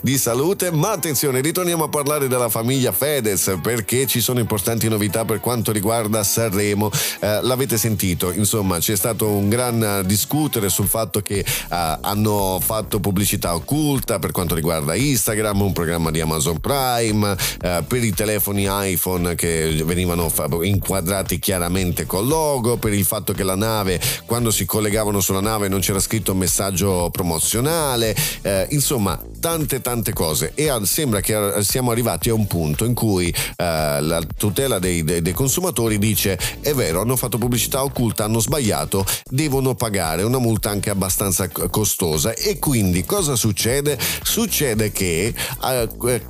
[0.00, 5.24] di salute, ma attenzione, ritorniamo a parlare della famiglia Fedez perché ci sono importanti novità
[5.24, 6.90] per quanto riguarda Sanremo.
[7.20, 13.00] Eh, l'avete sentito, insomma, c'è stato un gran discutere sul fatto che eh, hanno fatto
[13.00, 18.66] pubblicità occulta per quanto riguarda Instagram, un programma di Amazon Prime, eh, per i telefoni
[18.68, 24.64] iPhone che venivano inquadrati chiaramente col logo, per il fatto che la nave, quando si
[24.64, 31.20] collegavano sulla nave non c'era scritto messaggio promozionale, eh, insomma tante tante cose e sembra
[31.20, 35.98] che siamo arrivati a un punto in cui eh, la tutela dei, dei, dei, consumatori
[35.98, 41.48] dice è vero hanno fatto pubblicità occulta hanno sbagliato devono pagare una multa anche abbastanza
[41.48, 42.34] costosa.
[42.34, 43.98] E quindi cosa succede?
[44.22, 46.22] Succede che eh,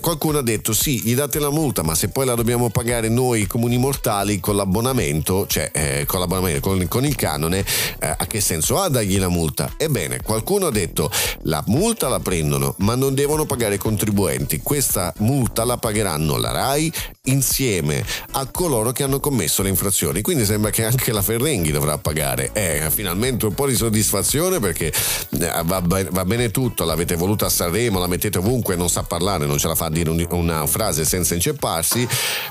[0.00, 3.46] qualcuno ha detto sì gli date la multa ma se poi la dobbiamo pagare noi
[3.46, 7.64] comuni mortali con l'abbonamento cioè eh, con l'abbonamento con, con il canone
[7.98, 9.72] eh, a che senso ha dargli la multa?
[9.76, 11.10] Ebbene qualcuno ha detto
[11.42, 14.60] la multa la prendono, ma non devono pagare i contribuenti.
[14.62, 16.92] Questa multa la pagheranno la RAI
[17.24, 20.22] insieme a coloro che hanno commesso le infrazioni.
[20.22, 22.50] Quindi sembra che anche la Ferrenghi dovrà pagare.
[22.52, 24.92] Eh, finalmente un po' di soddisfazione perché
[25.40, 29.46] eh, va, va, bene tutto, l'avete voluta a Sanremo, la mettete ovunque, non sa parlare,
[29.46, 32.06] non ce la fa a dire una frase senza incepparsi,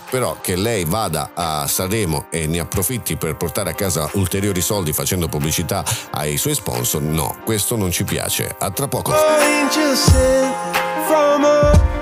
[0.10, 4.94] però che lei vada a Sanremo e ne approfitti per portare a casa ulteriori soldi
[4.94, 8.56] facendo pubblicità ai suoi sponsor, no, questo non ci piace.
[8.58, 10.56] A tra poco angel sent
[11.08, 12.01] from up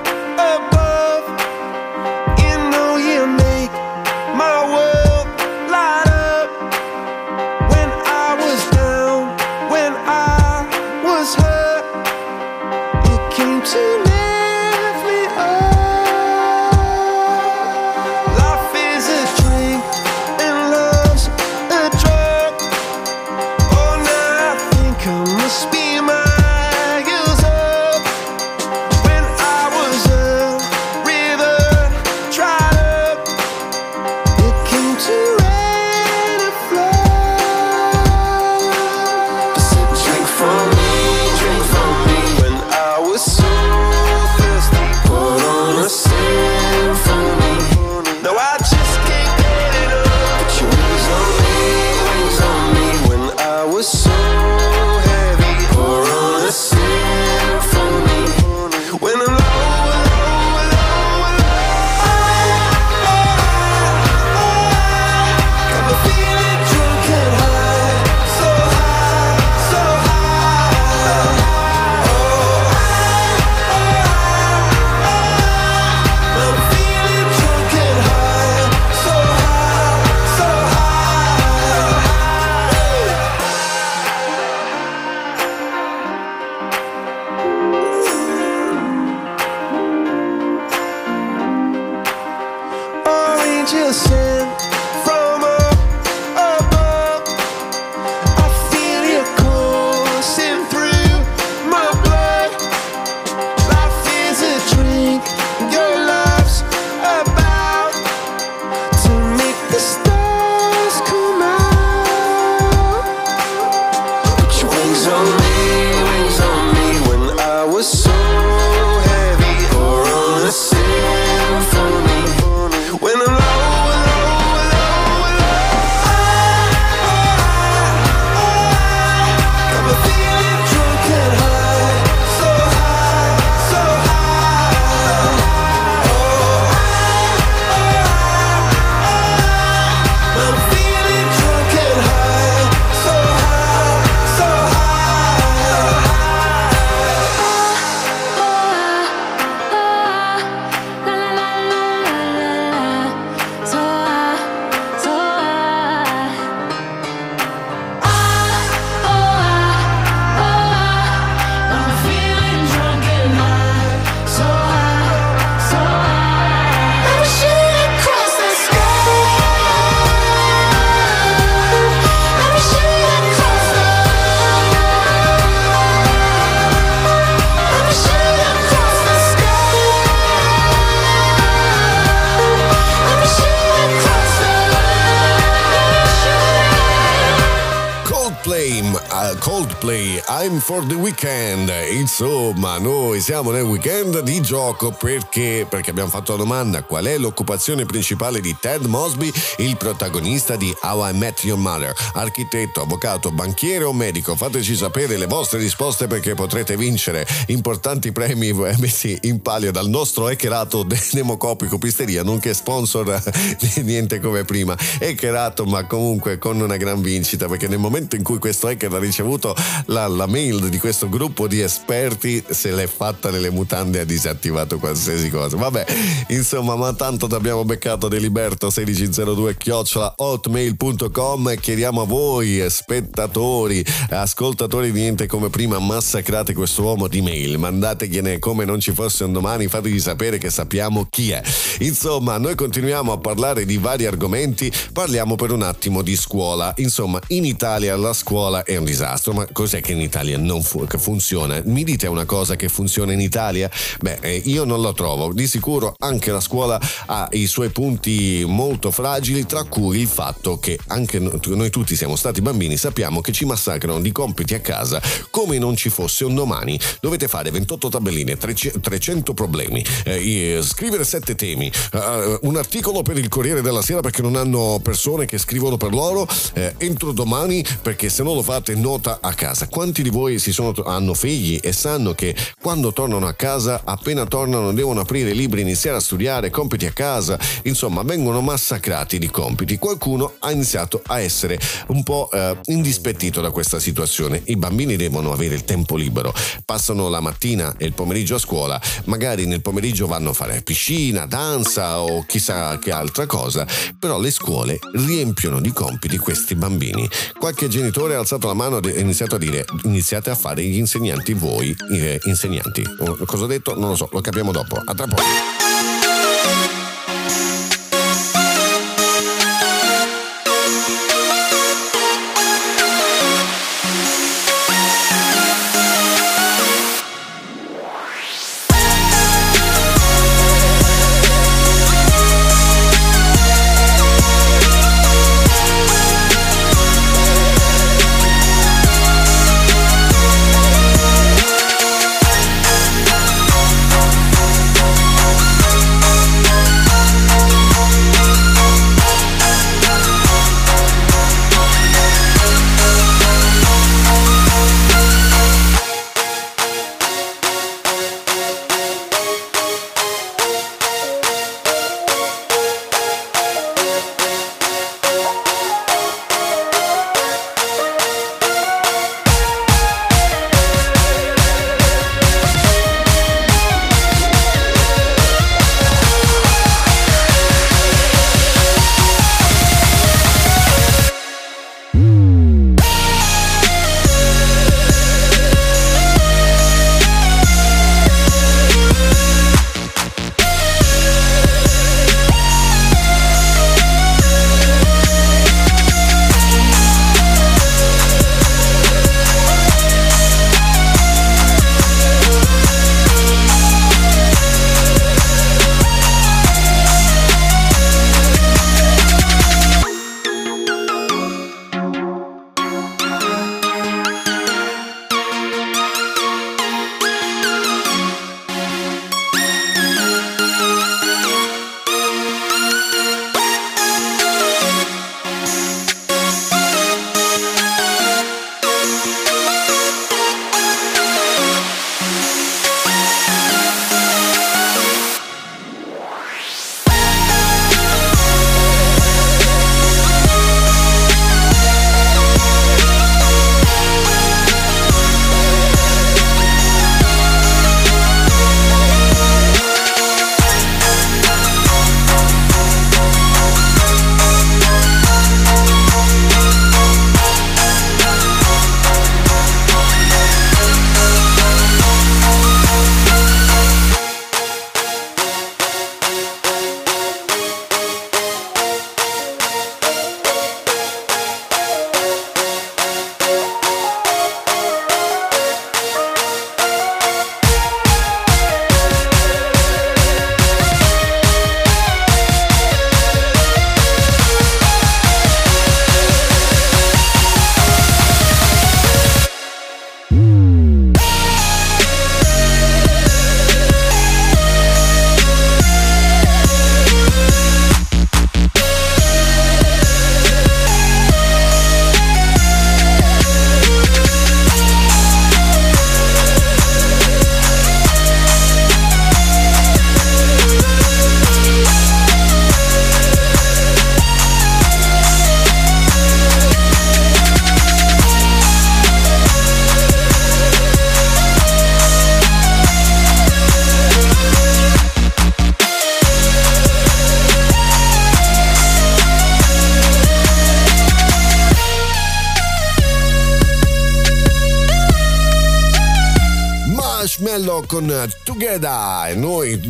[190.70, 191.72] for the weekend.
[191.90, 194.92] Insomma, noi siamo nel weekend di gioco
[195.30, 195.68] perché?
[195.70, 200.76] Perché abbiamo fatto la domanda qual è l'occupazione principale di Ted Mosby, il protagonista di
[200.82, 201.94] How I Met Your Mother.
[202.14, 204.36] Architetto, avvocato, banchiere o medico?
[204.36, 210.26] Fateci sapere le vostre risposte perché potrete vincere importanti premi messi in palio dal nostro
[210.26, 213.22] hackerato Democopico Pisteria, nonché sponsor
[213.62, 214.76] di niente come prima.
[215.00, 219.00] Hackerato, ma comunque con una gran vincita perché nel momento in cui questo hacker ha
[219.00, 219.56] ricevuto
[219.86, 224.80] la, la, mail di questo gruppo di esperti, se l'è fatta nelle mutande ha disattivato
[224.80, 225.58] qualsiasi cosa.
[225.58, 225.86] Vabbè,
[226.30, 233.84] insomma, ma tanto ti abbiamo beccato Deliberto 1602 chiocciola hotmail.com e chiediamo a voi, spettatori,
[234.10, 239.26] ascoltatori di niente come prima, massacrate questo uomo di mail, mandategliene come non ci fosse
[239.26, 241.42] un domani, fategli sapere che sappiamo chi è.
[241.80, 246.74] Insomma, noi continuiamo a parlare di vari argomenti, parliamo per un attimo di scuola.
[246.78, 250.86] Insomma, in Italia la scuola è un disastro, ma cos'è che in Italia non fu-
[250.88, 251.62] funziona?
[251.66, 253.70] Mi dite una cosa che funziona in Italia?
[254.00, 255.34] Beh, eh, io non lo trovo.
[255.34, 260.60] Di sicuro anche la scuola ha i suoi punti molto fragili, tra cui il fatto
[260.60, 265.02] che anche noi tutti siamo stati bambini, sappiamo che ci massacrano di compiti a casa
[265.30, 266.80] come non ci fosse un domani.
[267.00, 273.28] Dovete fare 28 tabelline, 300 problemi, eh, scrivere 7 temi, uh, un articolo per il
[273.28, 278.10] Corriere della Sera perché non hanno persone che scrivono per loro eh, entro domani perché
[278.10, 279.68] se non lo fate nota a casa.
[279.68, 284.74] Quanti di voi sono, hanno figli e sanno che quando tornano a casa, appena tornano,
[284.74, 289.78] devono aprire i libri, iniziare a studiare, compiti a casa, insomma, vengono massacrati di compiti.
[289.78, 294.42] Qualcuno ha iniziato a essere un po' eh, indispettito da questa situazione.
[294.46, 296.34] I bambini devono avere il tempo libero,
[296.66, 301.26] passano la mattina e il pomeriggio a scuola, magari nel pomeriggio vanno a fare piscina,
[301.26, 303.66] danza o chissà che altra cosa,
[303.98, 307.08] però le scuole riempiono di compiti questi bambini.
[307.38, 310.78] Qualche genitore ha alzato la mano e ha iniziato a dire iniziate a fare gli
[310.78, 312.84] insegnanti voi, eh, insegnanti.
[313.26, 313.78] Cosa ho detto?
[313.78, 314.82] Non lo so, lo capiamo dopo.
[314.90, 314.94] A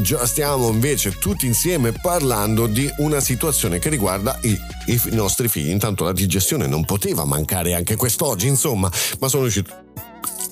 [0.09, 5.47] noi già stiamo invece tutti insieme parlando di una situazione che riguarda i, i nostri
[5.47, 5.69] figli.
[5.69, 8.89] Intanto la digestione non poteva mancare anche quest'oggi, insomma,
[9.19, 9.87] ma sono riuscito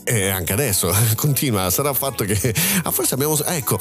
[0.04, 3.78] e anche adesso continua, sarà fatto che ah, forse abbiamo ecco,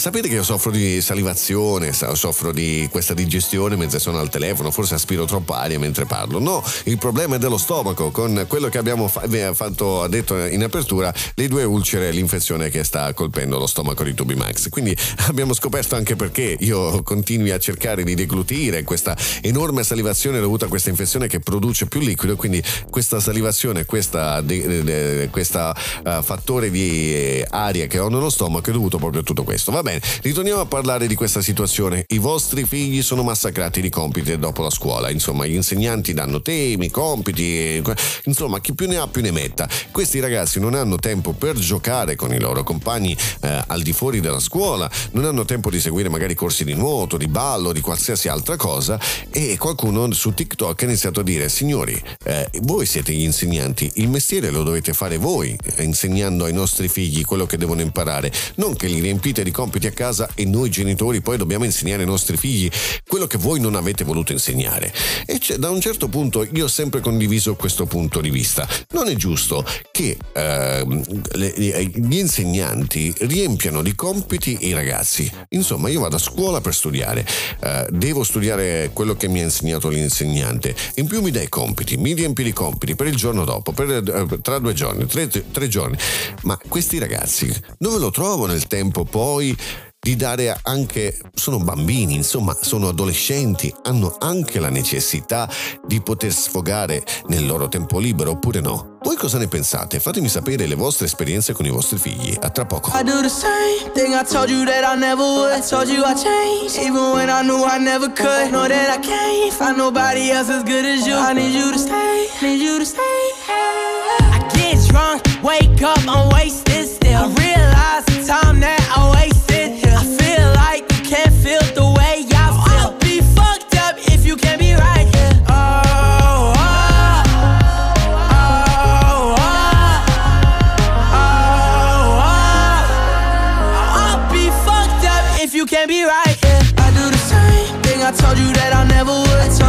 [0.00, 4.94] sapete che io soffro di salivazione, soffro di questa digestione mentre sono al telefono, forse
[4.94, 6.38] aspiro troppa aria mentre parlo.
[6.38, 11.12] No, il problema è dello stomaco, con quello che abbiamo fa- fatto detto in apertura,
[11.34, 14.70] le due ulcere l'infezione che sta colpendo lo stomaco di Tubi Max.
[14.70, 14.96] Quindi
[15.28, 20.68] abbiamo scoperto anche perché io continui a cercare di deglutire questa enorme salivazione dovuta a
[20.68, 27.46] questa infezione che produce più liquido, quindi questa salivazione, de- questa uh, fattore di eh,
[27.50, 29.70] aria che ho nello stomaco è dovuto proprio a tutto questo.
[29.70, 32.04] Va bene, ritorniamo a parlare di questa situazione.
[32.08, 36.90] I vostri figli sono massacrati di compiti dopo la scuola, insomma, gli insegnanti danno temi,
[36.90, 37.82] compiti,
[38.24, 39.68] insomma, chi più ne ha più ne metta.
[39.90, 44.20] Questi ragazzi non hanno tempo per giocare con i loro compagni eh, al di fuori
[44.20, 48.28] della scuola, non hanno tempo di seguire magari corsi di nuoto, di ballo, di qualsiasi
[48.28, 48.98] altra cosa
[49.30, 54.08] e qualcuno su TikTok ha iniziato a dire signori, eh, voi siete gli insegnanti, il
[54.08, 58.86] mestiere lo dovete fare voi, insegnando ai nostri figli quello che devono imparare, non che
[58.86, 62.70] li riempite di compiti a casa e noi genitori poi dobbiamo insegnare ai nostri figli
[63.06, 64.92] quello che voi non avete voluto insegnare.
[65.26, 68.68] E da un certo punto io ho sempre condiviso questo punto di vista.
[68.92, 70.86] Non è giusto che eh,
[71.32, 75.30] le, gli insegnanti riempiano di compiti i ragazzi.
[75.50, 77.26] Insomma, io vado a scuola per studiare,
[77.60, 80.74] eh, devo studiare quello che mi ha insegnato l'insegnante.
[80.96, 84.40] In più mi dai compiti, mi riempi di compiti per il giorno dopo, per, eh,
[84.40, 85.96] tra due giorni, tre, tre giorni.
[86.42, 89.56] Ma questi ragazzi dove lo trovano il tempo poi
[90.02, 95.46] di dare anche, sono bambini, insomma, sono adolescenti, hanno anche la necessità
[95.86, 98.96] di poter sfogare nel loro tempo libero oppure no?
[99.02, 100.00] Voi cosa ne pensate?
[100.00, 102.34] Fatemi sapere le vostre esperienze con i vostri figli.
[102.40, 102.90] A tra poco.
[102.98, 105.52] I do the same thing I told you that I never would.
[105.52, 108.50] I told you I changed, even when I knew I never could.
[108.50, 111.14] Know that I can't find nobody else as good as you.
[111.14, 113.00] I need you to stay, need you to stay.
[113.48, 116.69] I get drunk, wake up, I'm wasted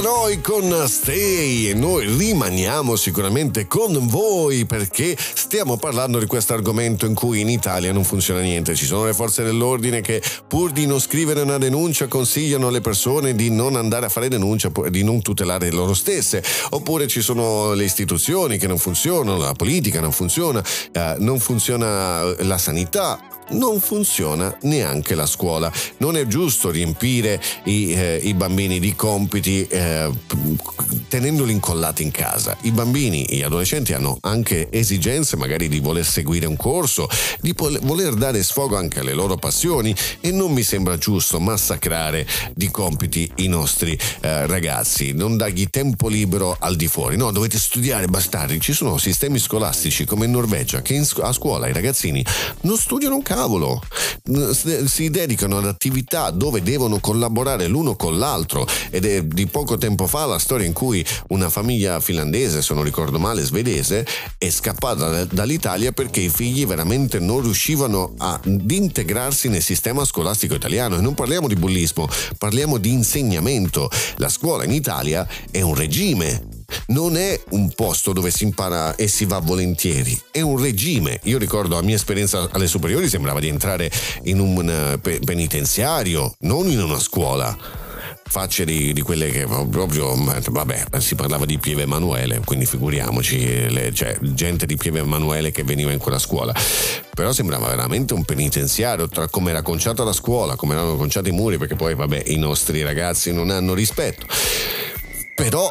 [0.00, 7.04] Laroi con Stay e noi rimaniamo sicuramente con voi perché stiamo parlando di questo argomento
[7.06, 8.74] in cui in Italia non funziona niente.
[8.74, 13.34] Ci sono le forze dell'ordine che pur di non scrivere una denuncia consigliano alle persone
[13.34, 16.42] di non andare a fare denuncia, di non tutelare loro stesse.
[16.70, 22.22] Oppure ci sono le istituzioni che non funzionano, la politica non funziona, eh, non funziona
[22.42, 25.72] la sanità non funziona neanche la scuola.
[25.98, 30.10] Non è giusto riempire i, eh, i bambini di compiti eh,
[31.08, 32.56] tenendoli incollati in casa.
[32.62, 37.08] I bambini, gli adolescenti hanno anche esigenze magari di voler seguire un corso,
[37.40, 42.70] di voler dare sfogo anche alle loro passioni e non mi sembra giusto massacrare di
[42.70, 47.16] compiti i nostri eh, ragazzi, non dargli tempo libero al di fuori.
[47.16, 48.60] No, dovete studiare, bastardi.
[48.60, 52.24] Ci sono sistemi scolastici come in Norvegia che in, a scuola i ragazzini
[52.62, 53.80] non studiano un cavolo cavolo,
[54.84, 60.06] si dedicano ad attività dove devono collaborare l'uno con l'altro ed è di poco tempo
[60.06, 65.24] fa la storia in cui una famiglia finlandese, se non ricordo male, svedese, è scappata
[65.24, 70.98] dall'Italia perché i figli veramente non riuscivano ad integrarsi nel sistema scolastico italiano.
[70.98, 73.90] E non parliamo di bullismo, parliamo di insegnamento.
[74.16, 79.08] La scuola in Italia è un regime non è un posto dove si impara e
[79.08, 81.20] si va volentieri, è un regime.
[81.24, 83.90] Io ricordo la mia esperienza alle superiori sembrava di entrare
[84.24, 87.56] in un eh, penitenziario, non in una scuola
[88.30, 93.92] facce di, di, quelle che proprio, vabbè, si parlava di Pieve Emanuele, quindi figuriamoci, le,
[93.92, 96.54] cioè, gente di Pieve Emanuele che veniva in quella scuola.
[97.12, 101.32] Però sembrava veramente un penitenziario, tra come era conciata la scuola, come erano conciati i
[101.32, 104.26] muri, perché poi, vabbè, i nostri ragazzi non hanno rispetto.
[105.34, 105.68] Però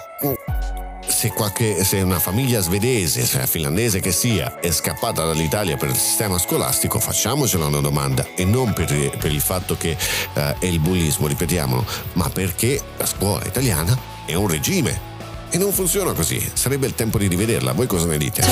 [1.10, 5.98] se, qualche, se una famiglia svedese, se finlandese che sia, è scappata dall'Italia per il
[5.98, 9.98] sistema scolastico, facciamocela una domanda e non per, per il fatto che
[10.34, 15.08] eh, è il bullismo, ripetiamolo, ma perché la scuola italiana è un regime.
[15.50, 17.74] E non funziona così, sarebbe il tempo di rivederla.
[17.74, 18.44] Voi cosa ne dite?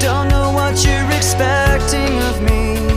[0.00, 2.91] Don't know what you're expecting of me.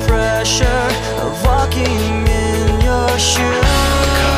[0.00, 0.88] Pressure
[1.20, 4.33] of walking in your shoes.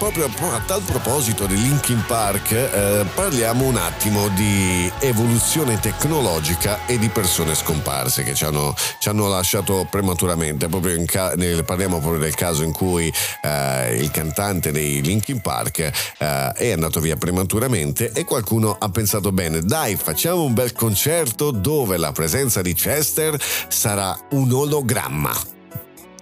[0.00, 7.08] A tal proposito di Linkin Park eh, parliamo un attimo di evoluzione tecnologica e di
[7.08, 10.68] persone scomparse che ci hanno, ci hanno lasciato prematuramente.
[10.68, 13.12] Proprio ca- nel, parliamo proprio del caso in cui
[13.42, 19.32] eh, il cantante dei Linkin Park eh, è andato via prematuramente e qualcuno ha pensato
[19.32, 23.36] bene, dai facciamo un bel concerto dove la presenza di Chester
[23.68, 25.57] sarà un ologramma.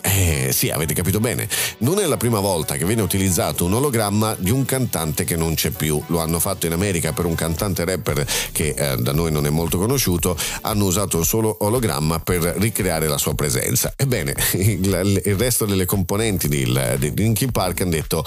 [0.07, 1.49] Eh sì, avete capito bene.
[1.79, 5.55] Non è la prima volta che viene utilizzato un ologramma di un cantante che non
[5.55, 6.01] c'è più.
[6.07, 9.51] Lo hanno fatto in America per un cantante rapper che eh, da noi non è
[9.51, 10.37] molto conosciuto.
[10.63, 13.95] Hanno usato solo ologramma per ricreare la sua presenza.
[13.97, 16.65] Ebbene, il, il resto delle componenti di,
[16.99, 18.25] di Linkin Park hanno detto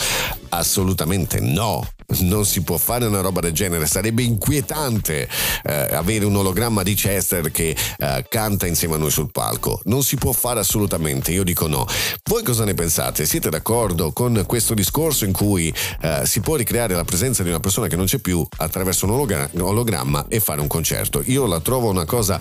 [0.50, 1.88] assolutamente no
[2.20, 5.28] non si può fare una roba del genere, sarebbe inquietante
[5.64, 10.04] eh, avere un ologramma di Chester che eh, canta insieme a noi sul palco, non
[10.04, 11.86] si può fare assolutamente, io dico no.
[12.24, 13.26] Voi cosa ne pensate?
[13.26, 17.60] Siete d'accordo con questo discorso in cui eh, si può ricreare la presenza di una
[17.60, 21.22] persona che non c'è più attraverso un ologramma e fare un concerto?
[21.26, 22.40] Io la trovo una cosa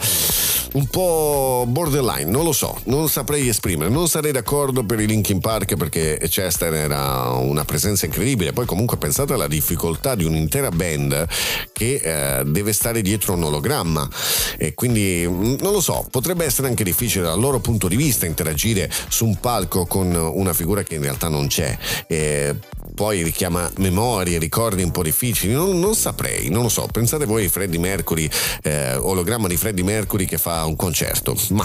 [0.73, 5.41] un po' borderline, non lo so, non saprei esprimere, non sarei d'accordo per i Linkin
[5.41, 11.27] Park perché Chester era una presenza incredibile, poi comunque pensate alla difficoltà di un'intera band
[11.73, 14.09] che eh, deve stare dietro un ologramma
[14.57, 18.27] e quindi mm, non lo so, potrebbe essere anche difficile dal loro punto di vista
[18.27, 21.77] interagire su un palco con una figura che in realtà non c'è.
[22.07, 22.55] Eh,
[22.95, 26.87] poi richiama memorie, ricordi un po' difficili, non, non saprei, non lo so.
[26.91, 28.29] Pensate voi a Freddie Mercury,
[28.63, 31.65] eh, ologramma di Freddie Mercury che fa un concerto, ma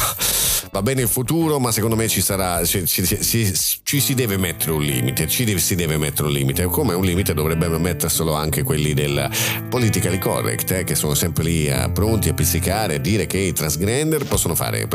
[0.71, 4.37] va bene il futuro, ma secondo me ci sarà, ci, ci, ci, ci si deve
[4.37, 8.63] mettere un limite, ci si deve mettere un limite, come un limite dovrebbero metterselo anche
[8.63, 9.29] quelli del
[9.69, 13.53] politically correct, eh, che sono sempre lì eh, pronti a pizzicare, a dire che i
[13.53, 14.87] transgender possono fare.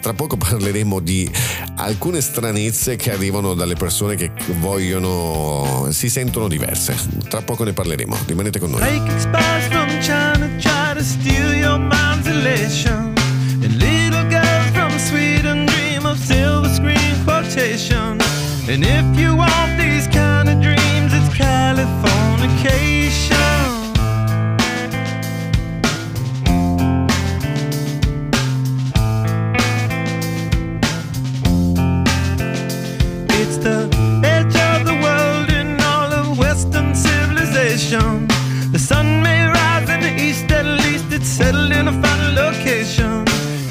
[0.00, 1.30] Tra poco parleremo di
[1.76, 5.55] alcune stranezze che arrivano dalle persone che vogliono,
[5.90, 6.96] si sentono diverse.
[7.28, 8.80] Tra poco ne parleremo, rimanete con noi.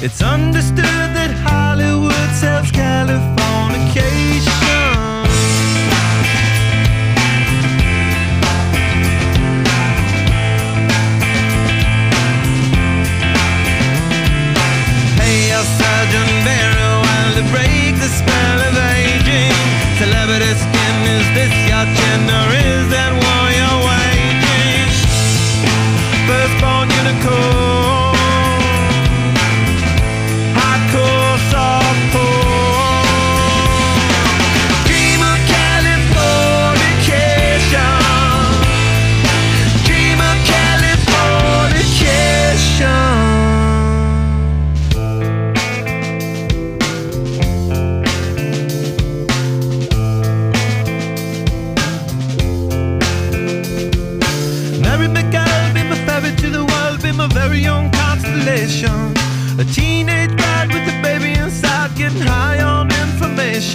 [0.06, 4.25] It's understood that Hollywood sells Californication.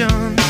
[0.03, 0.40] ocean.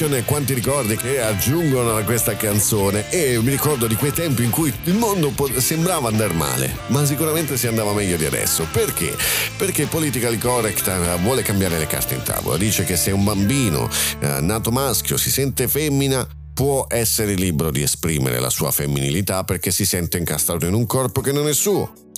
[0.00, 3.10] Californication e quanti ricordi che aggiungono a questa canzone.
[3.10, 7.56] E mi ricordo di quei tempi in cui il mondo sembrava andare male ma sicuramente
[7.56, 8.66] si andava meglio di adesso.
[8.72, 9.14] Perché?
[9.56, 12.56] perché Politically Correct eh, vuole cambiare le carte in tavola.
[12.56, 13.88] Dice che se un bambino
[14.20, 19.70] eh, nato maschio si sente femmina può essere libero di esprimere la sua femminilità perché
[19.70, 22.09] si sente incastrato in un corpo che non è suo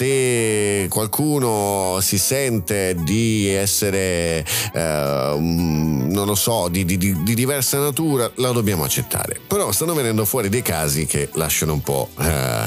[0.00, 8.30] se qualcuno si sente di essere, eh, non lo so, di, di, di, diversa natura,
[8.36, 9.38] la dobbiamo accettare.
[9.46, 12.64] Però stanno venendo fuori dei casi che lasciano un po' eh,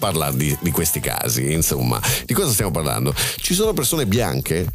[0.00, 1.52] parlare di, di questi casi.
[1.52, 3.14] Insomma, di cosa stiamo parlando?
[3.36, 4.66] Ci sono persone bianche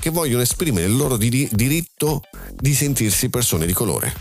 [0.00, 2.22] che vogliono esprimere il loro diritto
[2.54, 4.14] di sentirsi persone di colore.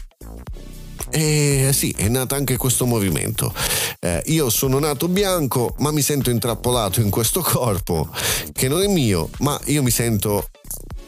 [1.18, 3.54] E sì, è nato anche questo movimento.
[4.02, 8.10] Eh, io sono nato bianco, ma mi sento intrappolato in questo corpo
[8.52, 10.50] che non è mio, ma io mi sento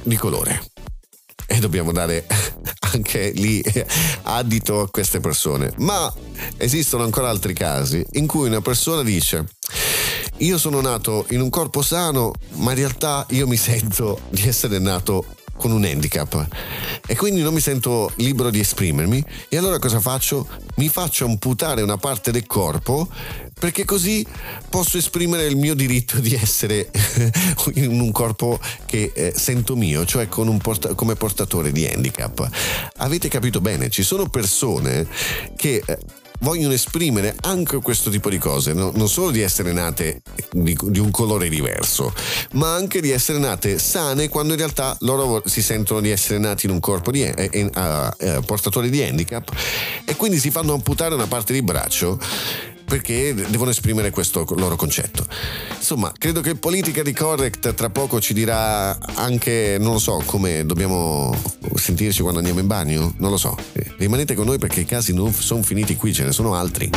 [0.03, 0.63] di colore.
[1.45, 2.25] E dobbiamo dare
[2.93, 3.61] anche lì
[4.23, 5.73] adito a queste persone.
[5.79, 6.11] Ma
[6.55, 9.45] esistono ancora altri casi in cui una persona dice
[10.37, 14.79] io sono nato in un corpo sano, ma in realtà io mi sento di essere
[14.79, 15.25] nato
[15.57, 16.47] con un handicap
[17.05, 20.47] e quindi non mi sento libero di esprimermi e allora cosa faccio?
[20.75, 23.09] Mi faccio amputare una parte del corpo
[23.59, 24.25] perché così
[24.69, 26.91] posso esprimere il mio diritto di essere
[27.73, 32.47] in un corpo che eh, sento mio, cioè porta- come portatore di handicap.
[32.97, 35.07] Avete capito bene, ci sono persone
[35.55, 35.97] che eh,
[36.39, 38.91] vogliono esprimere anche questo tipo di cose, no?
[38.93, 42.13] non solo di essere nate di, di, un colore diverso,
[42.53, 46.65] ma anche di essere nate sane quando in realtà loro si sentono di essere nati
[46.65, 49.51] in un corpo di, eh, eh, uh, portatori di handicap
[50.05, 52.19] e quindi si fanno amputare una parte di braccio
[52.87, 55.25] perché devono esprimere questo loro concetto.
[55.75, 60.65] Insomma, credo che Politica di Correct tra poco ci dirà anche, non lo so, come
[60.65, 61.35] dobbiamo
[61.75, 63.57] sentirci quando andiamo in bagno, non lo so.
[63.97, 66.89] Rimanete con noi perché i casi non sono finiti qui, ce ne sono altri.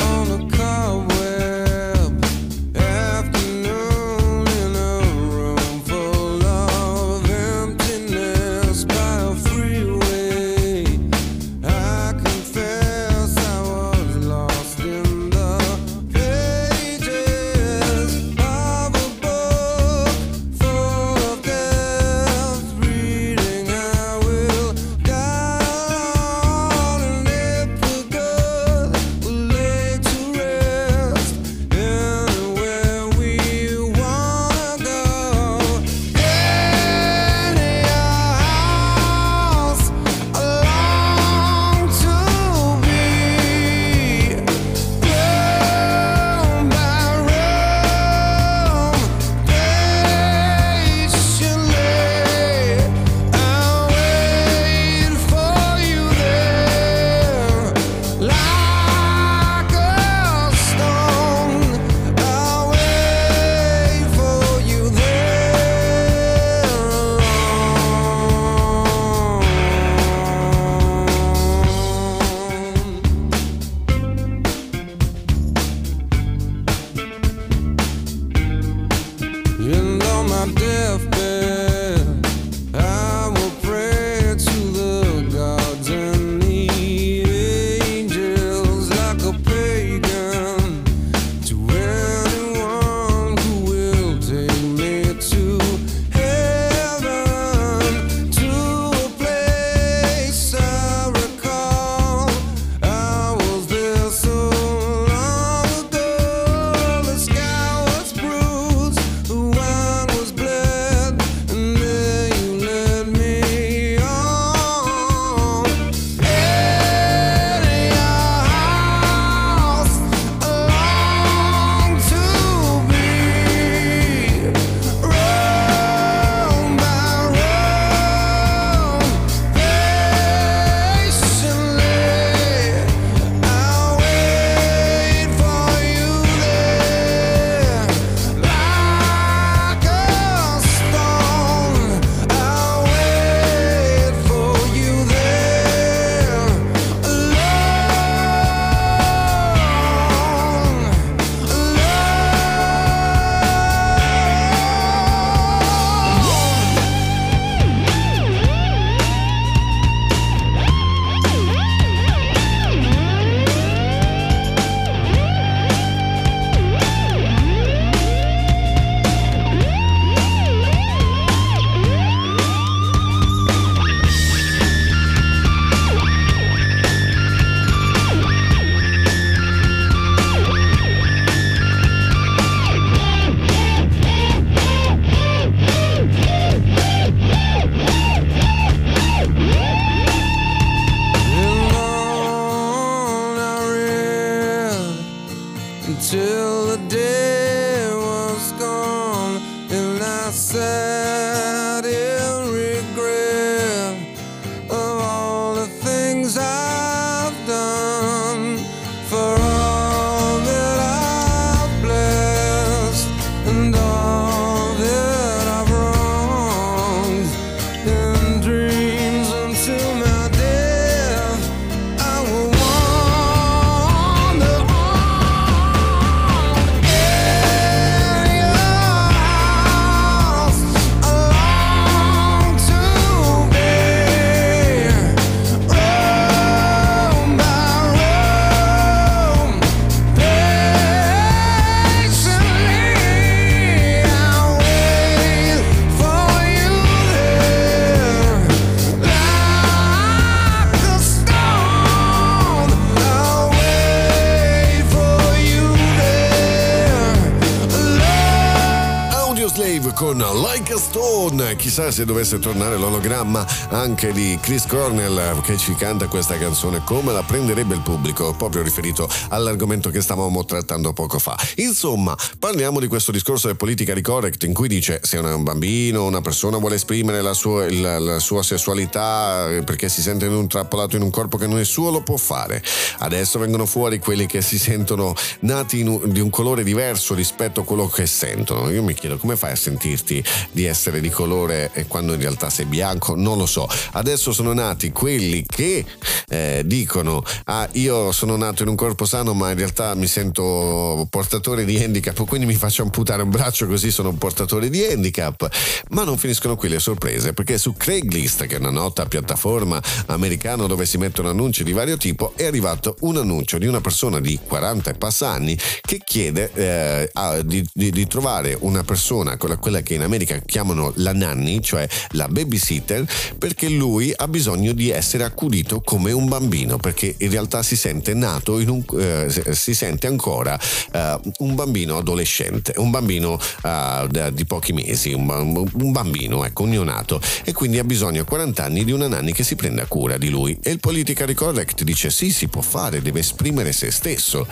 [261.80, 267.10] Chissà se dovesse tornare l'ologramma anche di Chris Cornell che ci canta questa canzone, come
[267.10, 271.38] la prenderebbe il pubblico, proprio riferito all'argomento che stavamo trattando poco fa.
[271.56, 276.20] Insomma, parliamo di questo discorso del politically correct in cui dice se un bambino, una
[276.20, 281.10] persona vuole esprimere la sua, la, la sua sessualità perché si sente intrappolato in un
[281.10, 282.62] corpo che non è suo, lo può fare.
[282.98, 287.64] Adesso vengono fuori quelli che si sentono nati un, di un colore diverso rispetto a
[287.64, 288.70] quello che sentono.
[288.70, 292.50] Io mi chiedo come fai a sentirti di essere di colore e quando in realtà
[292.50, 293.14] sei bianco?
[293.14, 293.68] Non lo so.
[293.92, 295.84] Adesso sono nati quelli che
[296.30, 301.06] eh, dicono ah io sono nato in un corpo sano ma in realtà mi sento
[301.10, 305.48] portatore di handicap quindi mi faccio amputare un braccio così sono un portatore di handicap.
[305.90, 310.66] Ma non finiscono qui le sorprese perché su Craigslist che è una nota piattaforma americana
[310.66, 314.38] dove si mettono annunci di vario tipo è arrivato un annuncio di una persona di
[314.44, 317.10] 40 e passa anni che chiede eh,
[317.44, 321.86] di, di, di, trovare una persona, quella, quella che in America chiamano la nanny, cioè
[322.10, 323.06] la babysitter,
[323.38, 328.14] perché lui ha bisogno di essere accudito come un bambino, perché in realtà si sente
[328.14, 330.58] nato un, eh, si sente ancora
[330.92, 335.28] eh, un bambino adolescente, un bambino eh, di pochi mesi, un,
[335.72, 339.32] un bambino, ecco, un neonato, e quindi ha bisogno a 40 anni di una nanny
[339.32, 340.58] che si prenda cura di lui.
[340.62, 344.46] E il politically correct dice sì, si può fare, deve esprimere se stesso.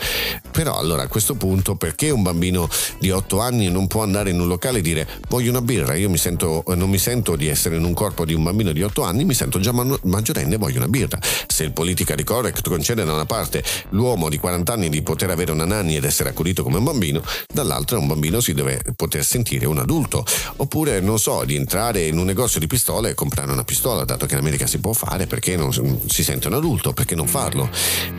[0.51, 2.69] Però allora a questo punto perché un bambino
[2.99, 6.11] di 8 anni non può andare in un locale e dire voglio una birra, io
[6.11, 9.03] mi sento, non mi sento di essere in un corpo di un bambino di 8
[9.03, 11.19] anni, mi sento già maggiorenne e voglio una birra.
[11.59, 15.51] Se il politically correct concede da una parte l'uomo di 40 anni di poter avere
[15.51, 17.21] una nanny ed essere accudito come un bambino,
[17.53, 20.25] dall'altra un bambino si deve poter sentire un adulto.
[20.59, 24.25] Oppure, non so, di entrare in un negozio di pistole e comprare una pistola, dato
[24.27, 25.73] che in America si può fare, perché non
[26.07, 27.69] si sente un adulto, perché non farlo?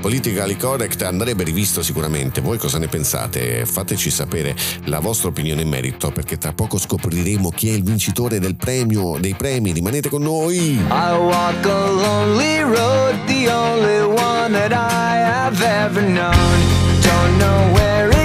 [0.02, 2.42] Politically correct andrebbe rivisto sicuramente.
[2.42, 3.66] Voi cosa ne pensate?
[3.66, 4.54] Fateci sapere
[4.88, 9.18] la vostra opinione in merito, perché tra poco scopriremo chi è il vincitore del premio,
[9.18, 9.72] dei premi.
[9.72, 10.74] Rimanete con noi!
[10.74, 16.58] I walk a lonely road, the only one that I have ever known.
[17.10, 18.19] Don't know where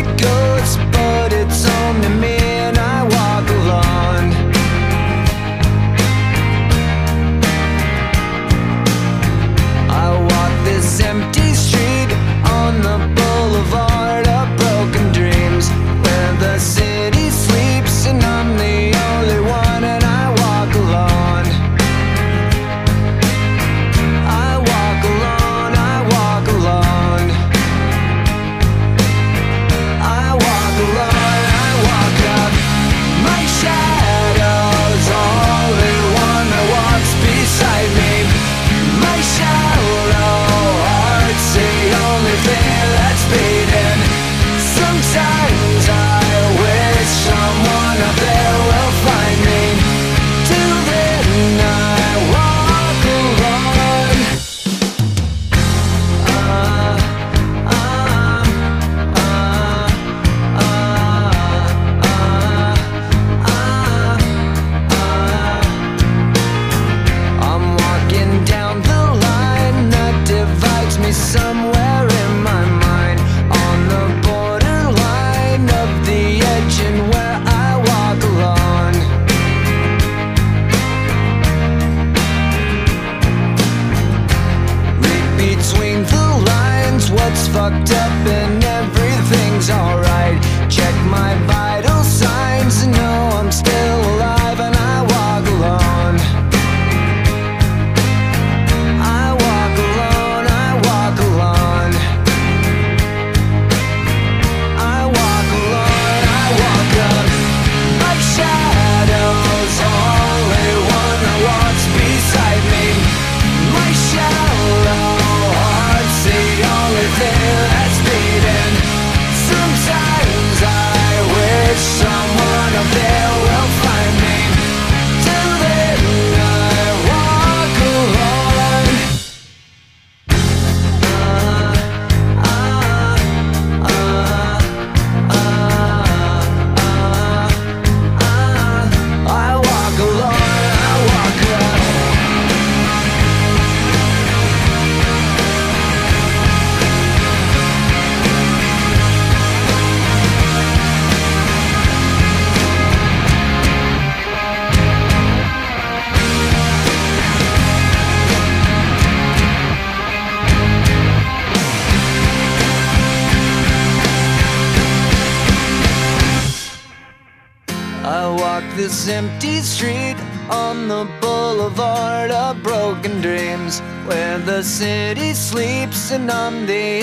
[169.09, 170.17] empty street
[170.49, 176.94] on the boulevard of broken dreams where the city sleeps and I'm the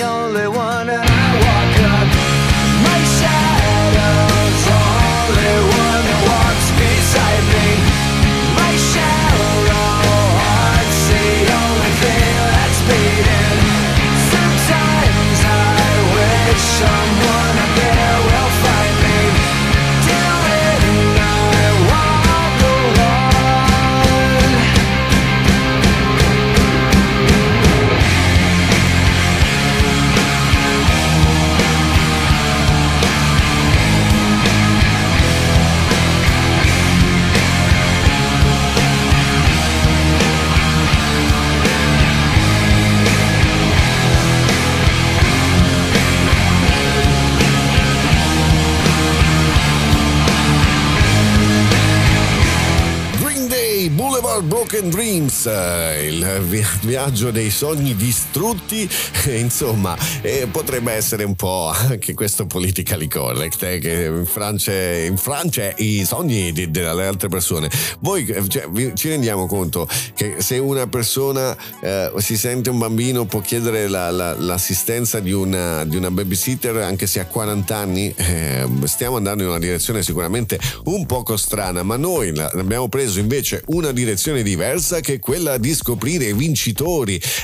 [57.02, 58.88] viaggio dei sogni distrutti,
[59.36, 65.16] insomma, eh, potrebbe essere un po' anche questo politically correct, eh, che in Francia, in
[65.16, 67.68] Francia i sogni di- delle altre persone.
[67.98, 73.24] Voi cioè, vi- ci rendiamo conto che se una persona eh, si sente un bambino
[73.24, 78.14] può chiedere la- la- l'assistenza di una, di una babysitter anche se ha 40 anni,
[78.16, 83.64] eh, stiamo andando in una direzione sicuramente un poco strana, ma noi abbiamo preso invece
[83.66, 86.90] una direzione diversa che è quella di scoprire vincitori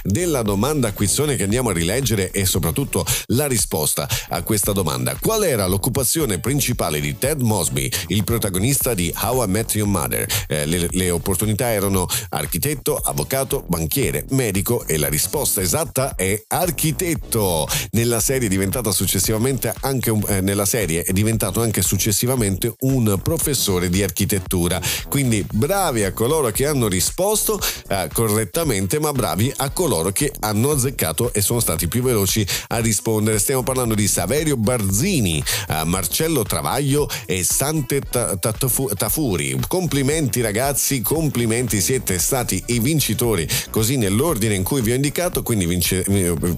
[0.02, 5.16] della domanda quizzone che andiamo a rileggere e soprattutto la risposta a questa domanda.
[5.20, 10.26] Qual era l'occupazione principale di Ted Mosby, il protagonista di How I Met Your Mother?
[10.46, 17.66] Eh, le, le opportunità erano architetto, avvocato, banchiere, medico e la risposta esatta è architetto.
[17.90, 23.18] Nella serie è diventata successivamente anche un- eh, nella serie è diventato anche successivamente un
[23.22, 24.80] professore di architettura.
[25.08, 30.72] Quindi bravi a coloro che hanno risposto eh, correttamente, ma bravi a coloro che hanno
[30.72, 33.38] azzeccato e sono stati più veloci a rispondere.
[33.38, 39.58] Stiamo parlando di Saverio Barzini, eh, Marcello Travaglio e Sante Tafuri.
[39.68, 45.66] Complimenti ragazzi, complimenti, siete stati i vincitori così nell'ordine in cui vi ho indicato, quindi
[45.66, 46.04] vince-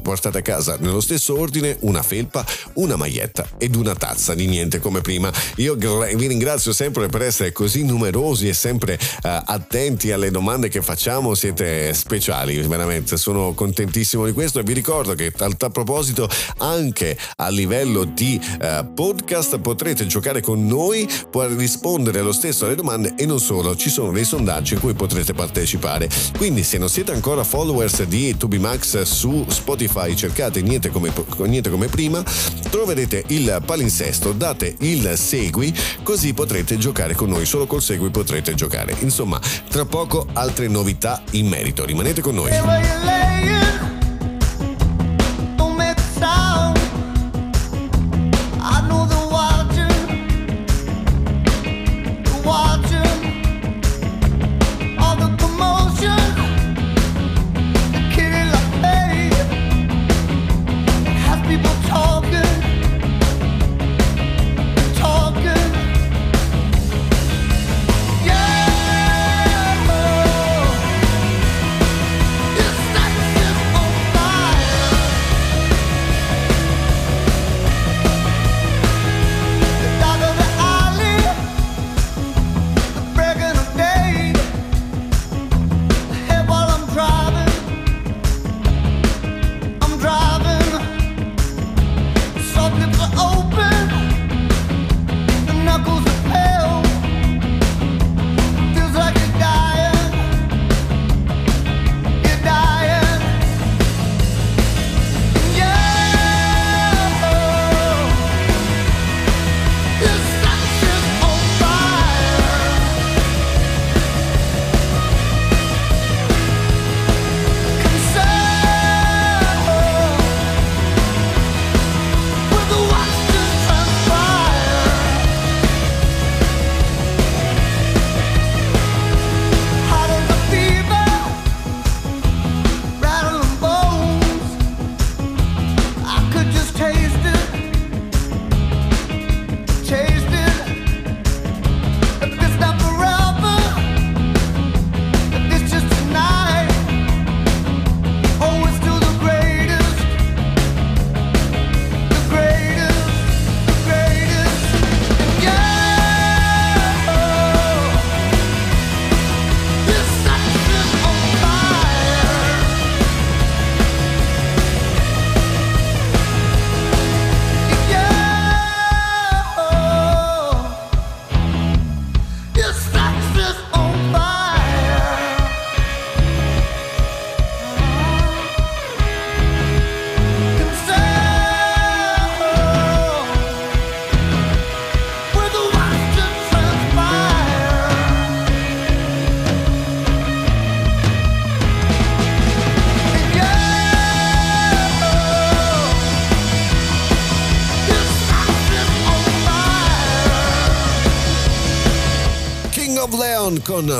[0.02, 2.44] portate a casa nello stesso ordine una felpa,
[2.74, 5.32] una maglietta ed una tazza di niente come prima.
[5.56, 10.82] Io vi ringrazio sempre per essere così numerosi e sempre eh, attenti alle domande che
[10.82, 16.28] facciamo, siete speciali, veramente sono contentissimo di questo e vi ricordo che a tal proposito
[16.58, 22.76] anche a livello di eh, podcast potrete giocare con noi, può rispondere lo stesso alle
[22.76, 26.08] domande e non solo, ci sono dei sondaggi in cui potrete partecipare.
[26.36, 31.88] Quindi se non siete ancora followers di Tubimax su Spotify, cercate niente come, niente come
[31.88, 32.22] prima,
[32.70, 38.54] troverete il palinsesto, date il segui, così potrete giocare con noi, solo col segui potrete
[38.54, 38.94] giocare.
[39.00, 42.59] Insomma, tra poco altre novità in merito, rimanete con noi.
[42.66, 43.89] Where you laying?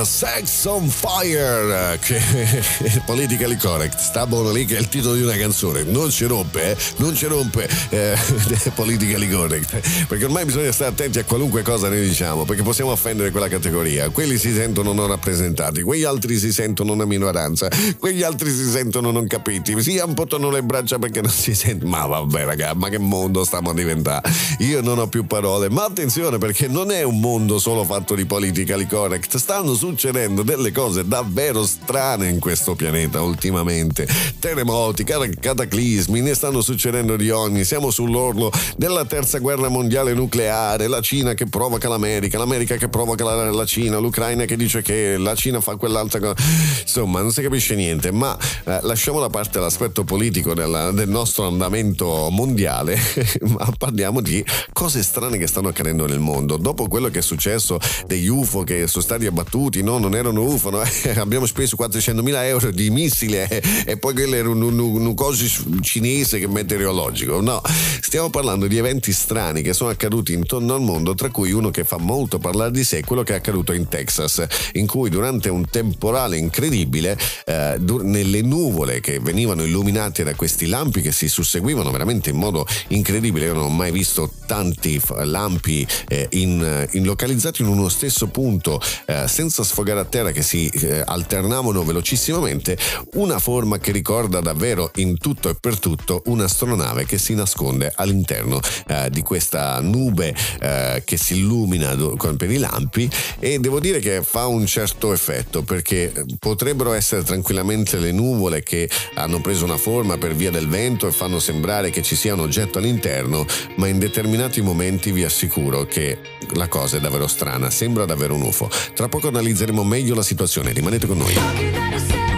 [0.05, 2.21] Sex on Fire, che
[3.05, 6.71] politically correct, sta buono lì che è il titolo di una canzone, non ci rompe,
[6.71, 6.77] eh?
[6.97, 8.17] non ci rompe eh,
[8.75, 13.31] politically correct, perché ormai bisogna stare attenti a qualunque cosa ne diciamo, perché possiamo offendere
[13.31, 17.69] quella categoria, quelli si sentono non rappresentati, quegli altri si sentono una minoranza,
[17.99, 22.07] quegli altri si sentono non capiti, si amputtano le braccia perché non si sentono, ma
[22.07, 26.39] vabbè raga, ma che mondo stiamo a diventare, io non ho più parole, ma attenzione
[26.39, 31.67] perché non è un mondo solo fatto di politically correct, stanno succedendo delle cose davvero
[31.67, 34.07] strane in questo pianeta ultimamente.
[34.39, 37.65] Terremoti, cataclismi, ne stanno succedendo di ogni.
[37.65, 43.25] Siamo sull'orlo della terza guerra mondiale nucleare, la Cina che provoca l'America, l'America che provoca
[43.25, 46.37] la, la Cina, l'Ucraina che dice che la Cina fa quell'altra cosa.
[46.83, 51.49] Insomma, non si capisce niente, ma eh, lasciamo da parte l'aspetto politico della, del nostro
[51.49, 52.97] andamento mondiale,
[53.43, 56.57] ma parliamo di cose strane che stanno accadendo nel mondo.
[56.57, 60.71] Dopo quello che è successo degli UFO che sono stati abbattuti, no, non erano UFO,
[60.71, 60.83] no?
[61.17, 65.45] abbiamo speso 400.000 euro di missile eh, e poi quello era un, un, un coso
[65.81, 67.41] cinese che meteorologico.
[67.41, 67.61] No,
[68.01, 71.85] stiamo parlando di eventi strani che sono accaduti intorno al mondo, tra cui uno che
[71.85, 75.49] fa molto parlare di sé è quello che è accaduto in Texas, in cui durante
[75.49, 81.91] un temporale incredibile, eh, nelle nuvole che venivano illuminate da questi lampi che si susseguivano
[81.91, 87.63] veramente in modo incredibile, io non ho mai visto tanti lampi eh, in, in localizzati
[87.63, 92.77] in uno stesso punto eh, senza sfogare a terra che si eh, alternavano velocissimamente,
[93.13, 98.61] una forma che ricorda davvero in tutto e per tutto un'astronave che si nasconde all'interno
[98.89, 103.79] eh, di questa nube eh, che si illumina do- con, per i lampi e devo
[103.79, 109.65] dire che fa un certo effetto perché potrebbero essere tranquillamente le nuvole che hanno preso
[109.65, 113.47] una forma per via del vento e fanno sembrare che ci sia un oggetto all'interno,
[113.77, 116.19] ma in determinati momenti vi assicuro che
[116.55, 118.69] la cosa è davvero strana, sembra davvero un UFO.
[118.95, 119.31] Tra poco
[119.61, 122.30] analizzeremo meglio la situazione, rimanete con noi.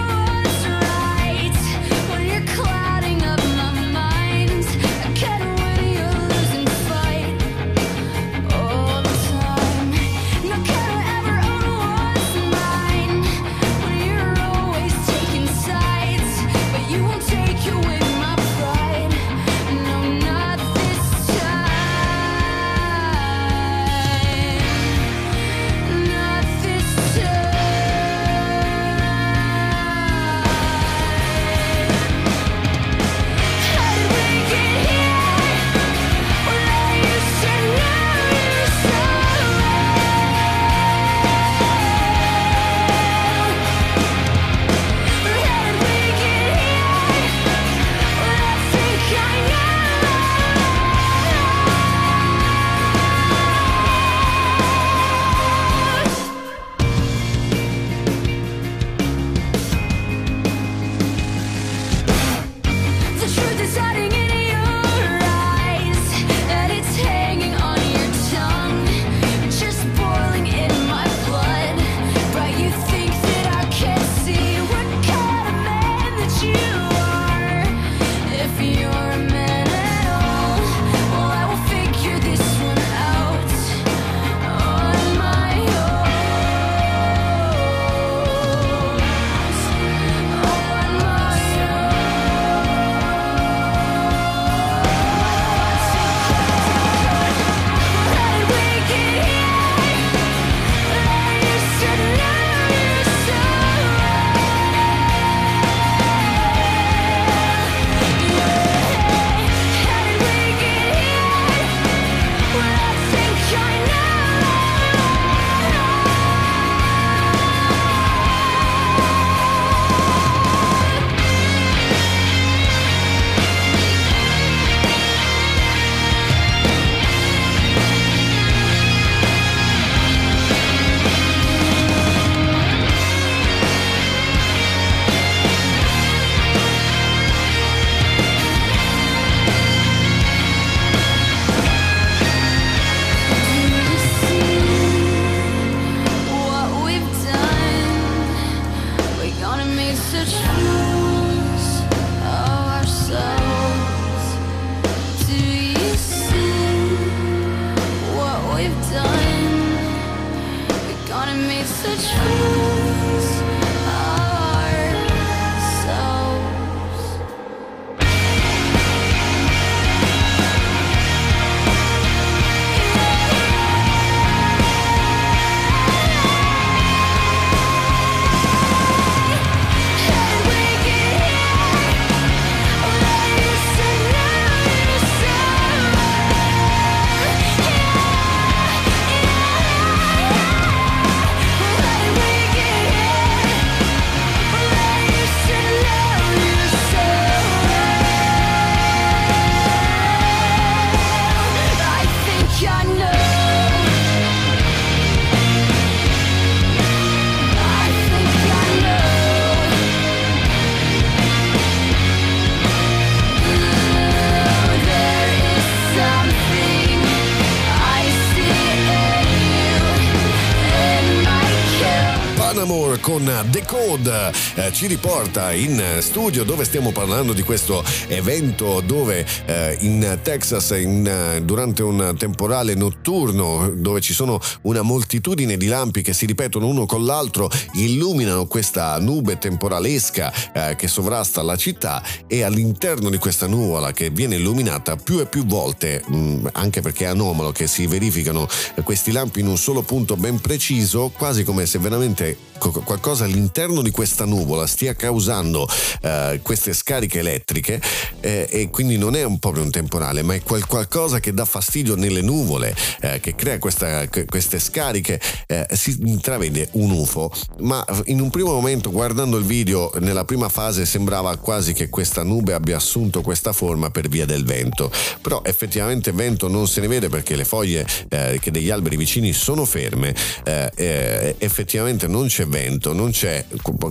[224.73, 231.07] Ci riporta in studio dove stiamo parlando di questo evento dove eh, in Texas in,
[231.07, 236.67] eh, durante un temporale notturno dove ci sono una moltitudine di lampi che si ripetono
[236.67, 243.19] uno con l'altro illuminano questa nube temporalesca eh, che sovrasta la città e all'interno di
[243.19, 247.53] questa nuvola che viene illuminata più e più volte mh, mm, anche perché è anomalo
[247.53, 248.49] che si verificano
[248.85, 253.91] questi lampi in un solo punto ben preciso quasi come se veramente qualcosa all'interno di
[253.91, 255.69] questa nuvola stia causando
[256.03, 257.81] eh, queste scariche elettriche
[258.21, 261.95] eh, e quindi non è un proprio un temporale ma è qualcosa che dà fastidio
[261.95, 267.31] nelle nuvole eh, che crea questa, queste scariche eh, si intravede un UFO.
[267.61, 272.23] Ma in un primo momento guardando il video nella prima fase sembrava quasi che questa
[272.23, 274.91] nube abbia assunto questa forma per via del vento.
[275.21, 279.33] Però effettivamente vento non se ne vede perché le foglie eh, che degli alberi vicini
[279.33, 280.15] sono ferme
[280.45, 283.45] eh, effettivamente non c'è vento, non c'è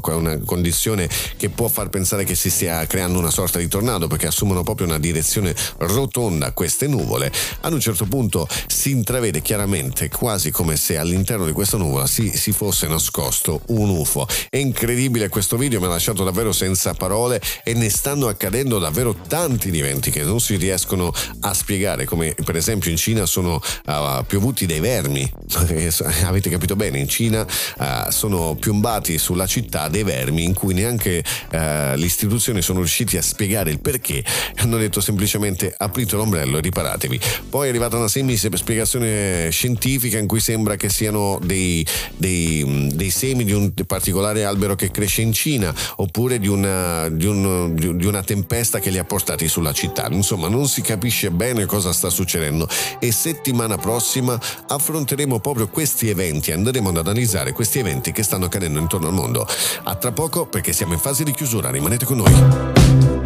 [0.04, 4.28] una condizione che può far pensare che si stia creando una sorta di tornado perché
[4.28, 7.32] assumono proprio una direzione rotonda queste nuvole.
[7.62, 12.30] Ad un certo punto si intravede chiaramente quasi come se all'interno di questa nuvola si,
[12.30, 14.28] si fosse nascosto un UFO.
[14.50, 19.16] È incredibile questo video, mi ha lasciato davvero senza parole e ne stanno accadendo davvero
[19.28, 23.56] tanti di eventi che non si riescono a spiegare, come per esempio in Cina sono
[23.56, 25.28] uh, piovuti dei vermi.
[26.24, 31.24] Avete capito bene, in Cina uh, sono piombati sulla città dei vermi in cui neanche
[31.50, 34.24] eh, le istituzioni sono riusciti a spiegare il perché.
[34.58, 37.20] Hanno detto semplicemente aprite l'ombrello e riparatevi.
[37.50, 41.86] Poi è arrivata una semplice spiegazione scientifica in cui sembra che siano dei,
[42.18, 47.26] dei, dei semi di un particolare albero che cresce in Cina oppure di una, di,
[47.26, 50.08] un, di una tempesta che li ha portati sulla città.
[50.12, 52.68] Insomma, non si capisce bene cosa sta succedendo
[53.00, 58.80] e settimana prossima affronteremo proprio questi eventi, andremo ad analizzare questi eventi che stanno accadendo
[58.80, 59.48] intorno al mondo.
[59.84, 63.21] A tra poco perché siamo in fase di chiusura, rimanete con noi.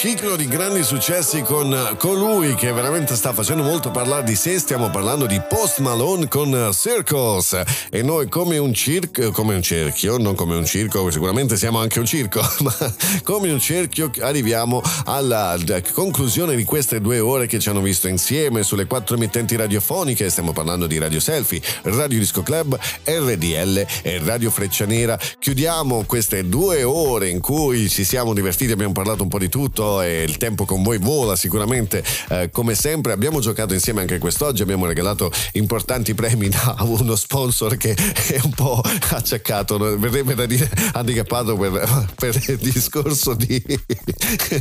[0.00, 4.56] Ciclo di grandi successi con colui che veramente sta facendo molto parlare di sé.
[4.60, 7.60] Stiamo parlando di Post Malone con Circles.
[7.90, 11.98] E noi come un circo, come un cerchio, non come un circo, sicuramente siamo anche
[11.98, 12.72] un circo, ma
[13.24, 15.58] come un cerchio arriviamo alla
[15.92, 20.30] conclusione di queste due ore che ci hanno visto insieme sulle quattro emittenti radiofoniche.
[20.30, 25.18] Stiamo parlando di Radio Selfie, Radio Disco Club, RDL e Radio Freccia Nera.
[25.40, 29.86] Chiudiamo queste due ore in cui ci siamo divertiti, abbiamo parlato un po' di tutto
[30.02, 33.12] e il tempo con voi vola sicuramente eh, come sempre.
[33.12, 38.50] Abbiamo giocato insieme anche quest'oggi, abbiamo regalato importanti premi da uno sponsor che è un
[38.50, 43.62] po' acciaccato, verrebbe da dire handicappato per, per il discorso di,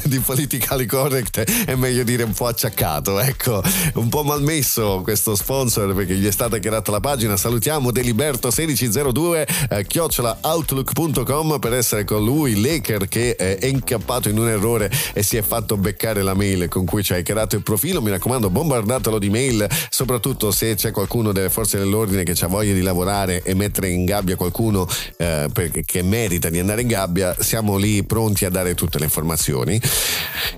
[0.03, 3.61] di politically correct, è meglio dire un po' acciaccato, ecco,
[3.95, 7.37] un po' malmesso questo sponsor perché gli è stata creata la pagina.
[7.37, 14.47] Salutiamo Deliberto 1602 eh, chiocciolaoutlook.com per essere con lui, Laker che è incappato in un
[14.47, 18.03] errore e si è fatto beccare la mail con cui ci hai creato il profilo.
[18.03, 22.73] Mi raccomando, bombardatelo di mail, soprattutto se c'è qualcuno delle forze dell'ordine che ha voglia
[22.73, 24.87] di lavorare e mettere in gabbia qualcuno
[25.17, 25.49] eh,
[25.83, 27.35] che merita di andare in gabbia.
[27.39, 29.81] Siamo lì pronti a dare tutte le informazioni.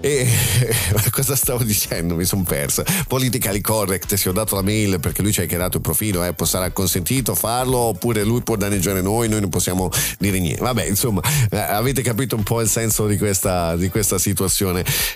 [0.02, 0.27] E
[1.10, 2.15] cosa stavo dicendo?
[2.15, 2.84] Mi sono persa.
[3.07, 6.34] Politically correct, si ho dato la mail perché lui ci ha creato il profilo, eh,
[6.44, 10.61] sarà consentito farlo oppure lui può danneggiare noi, noi non possiamo dire niente.
[10.61, 14.48] Vabbè, insomma, eh, avete capito un po' il senso di questa, di questa situazione.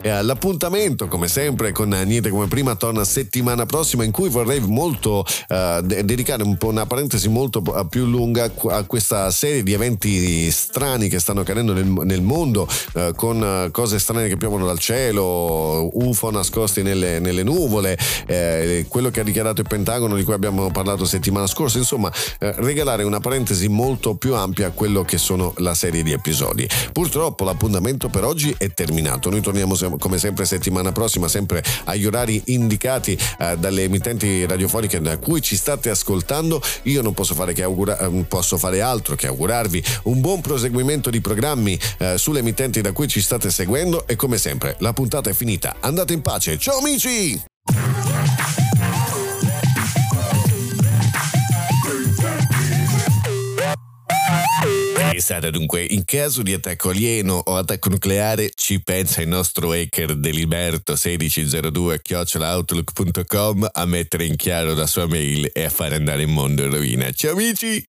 [0.02, 5.26] Eh, l'appuntamento, come sempre, con Niente come prima torna settimana prossima in cui vorrei molto
[5.48, 11.08] eh, dedicare un po' una parentesi molto più lunga a questa serie di eventi strani
[11.08, 16.32] che stanno accadendo nel, nel mondo, eh, con cose strane che piovono dal cielo, UFO
[16.32, 17.98] nascosti nelle, nelle nuvole,
[18.28, 22.54] eh, quello che ha dichiarato il Pentagono di cui abbiamo parlato settimana scorsa, insomma, eh,
[22.58, 26.68] regalare una parentesi molto più ampia a quello che sono la serie di episodi.
[26.92, 29.23] Purtroppo l'appuntamento per oggi è terminato.
[29.30, 35.18] Noi torniamo come sempre settimana prossima, sempre agli orari indicati eh, dalle emittenti radiofoniche da
[35.18, 36.62] cui ci state ascoltando.
[36.84, 41.10] Io non posso fare, che augura- eh, posso fare altro che augurarvi un buon proseguimento
[41.10, 45.30] di programmi eh, sulle emittenti da cui ci state seguendo e come sempre la puntata
[45.30, 45.76] è finita.
[45.80, 46.58] Andate in pace.
[46.58, 47.42] Ciao amici!
[55.14, 60.16] Pensate dunque, in caso di attacco alieno o attacco nucleare, ci pensa il nostro hacker
[60.16, 66.30] Deliberto 1602 chiocciolaoutlook.com a mettere in chiaro la sua mail e a fare andare il
[66.30, 67.12] mondo in rovina.
[67.12, 67.80] Ciao amici!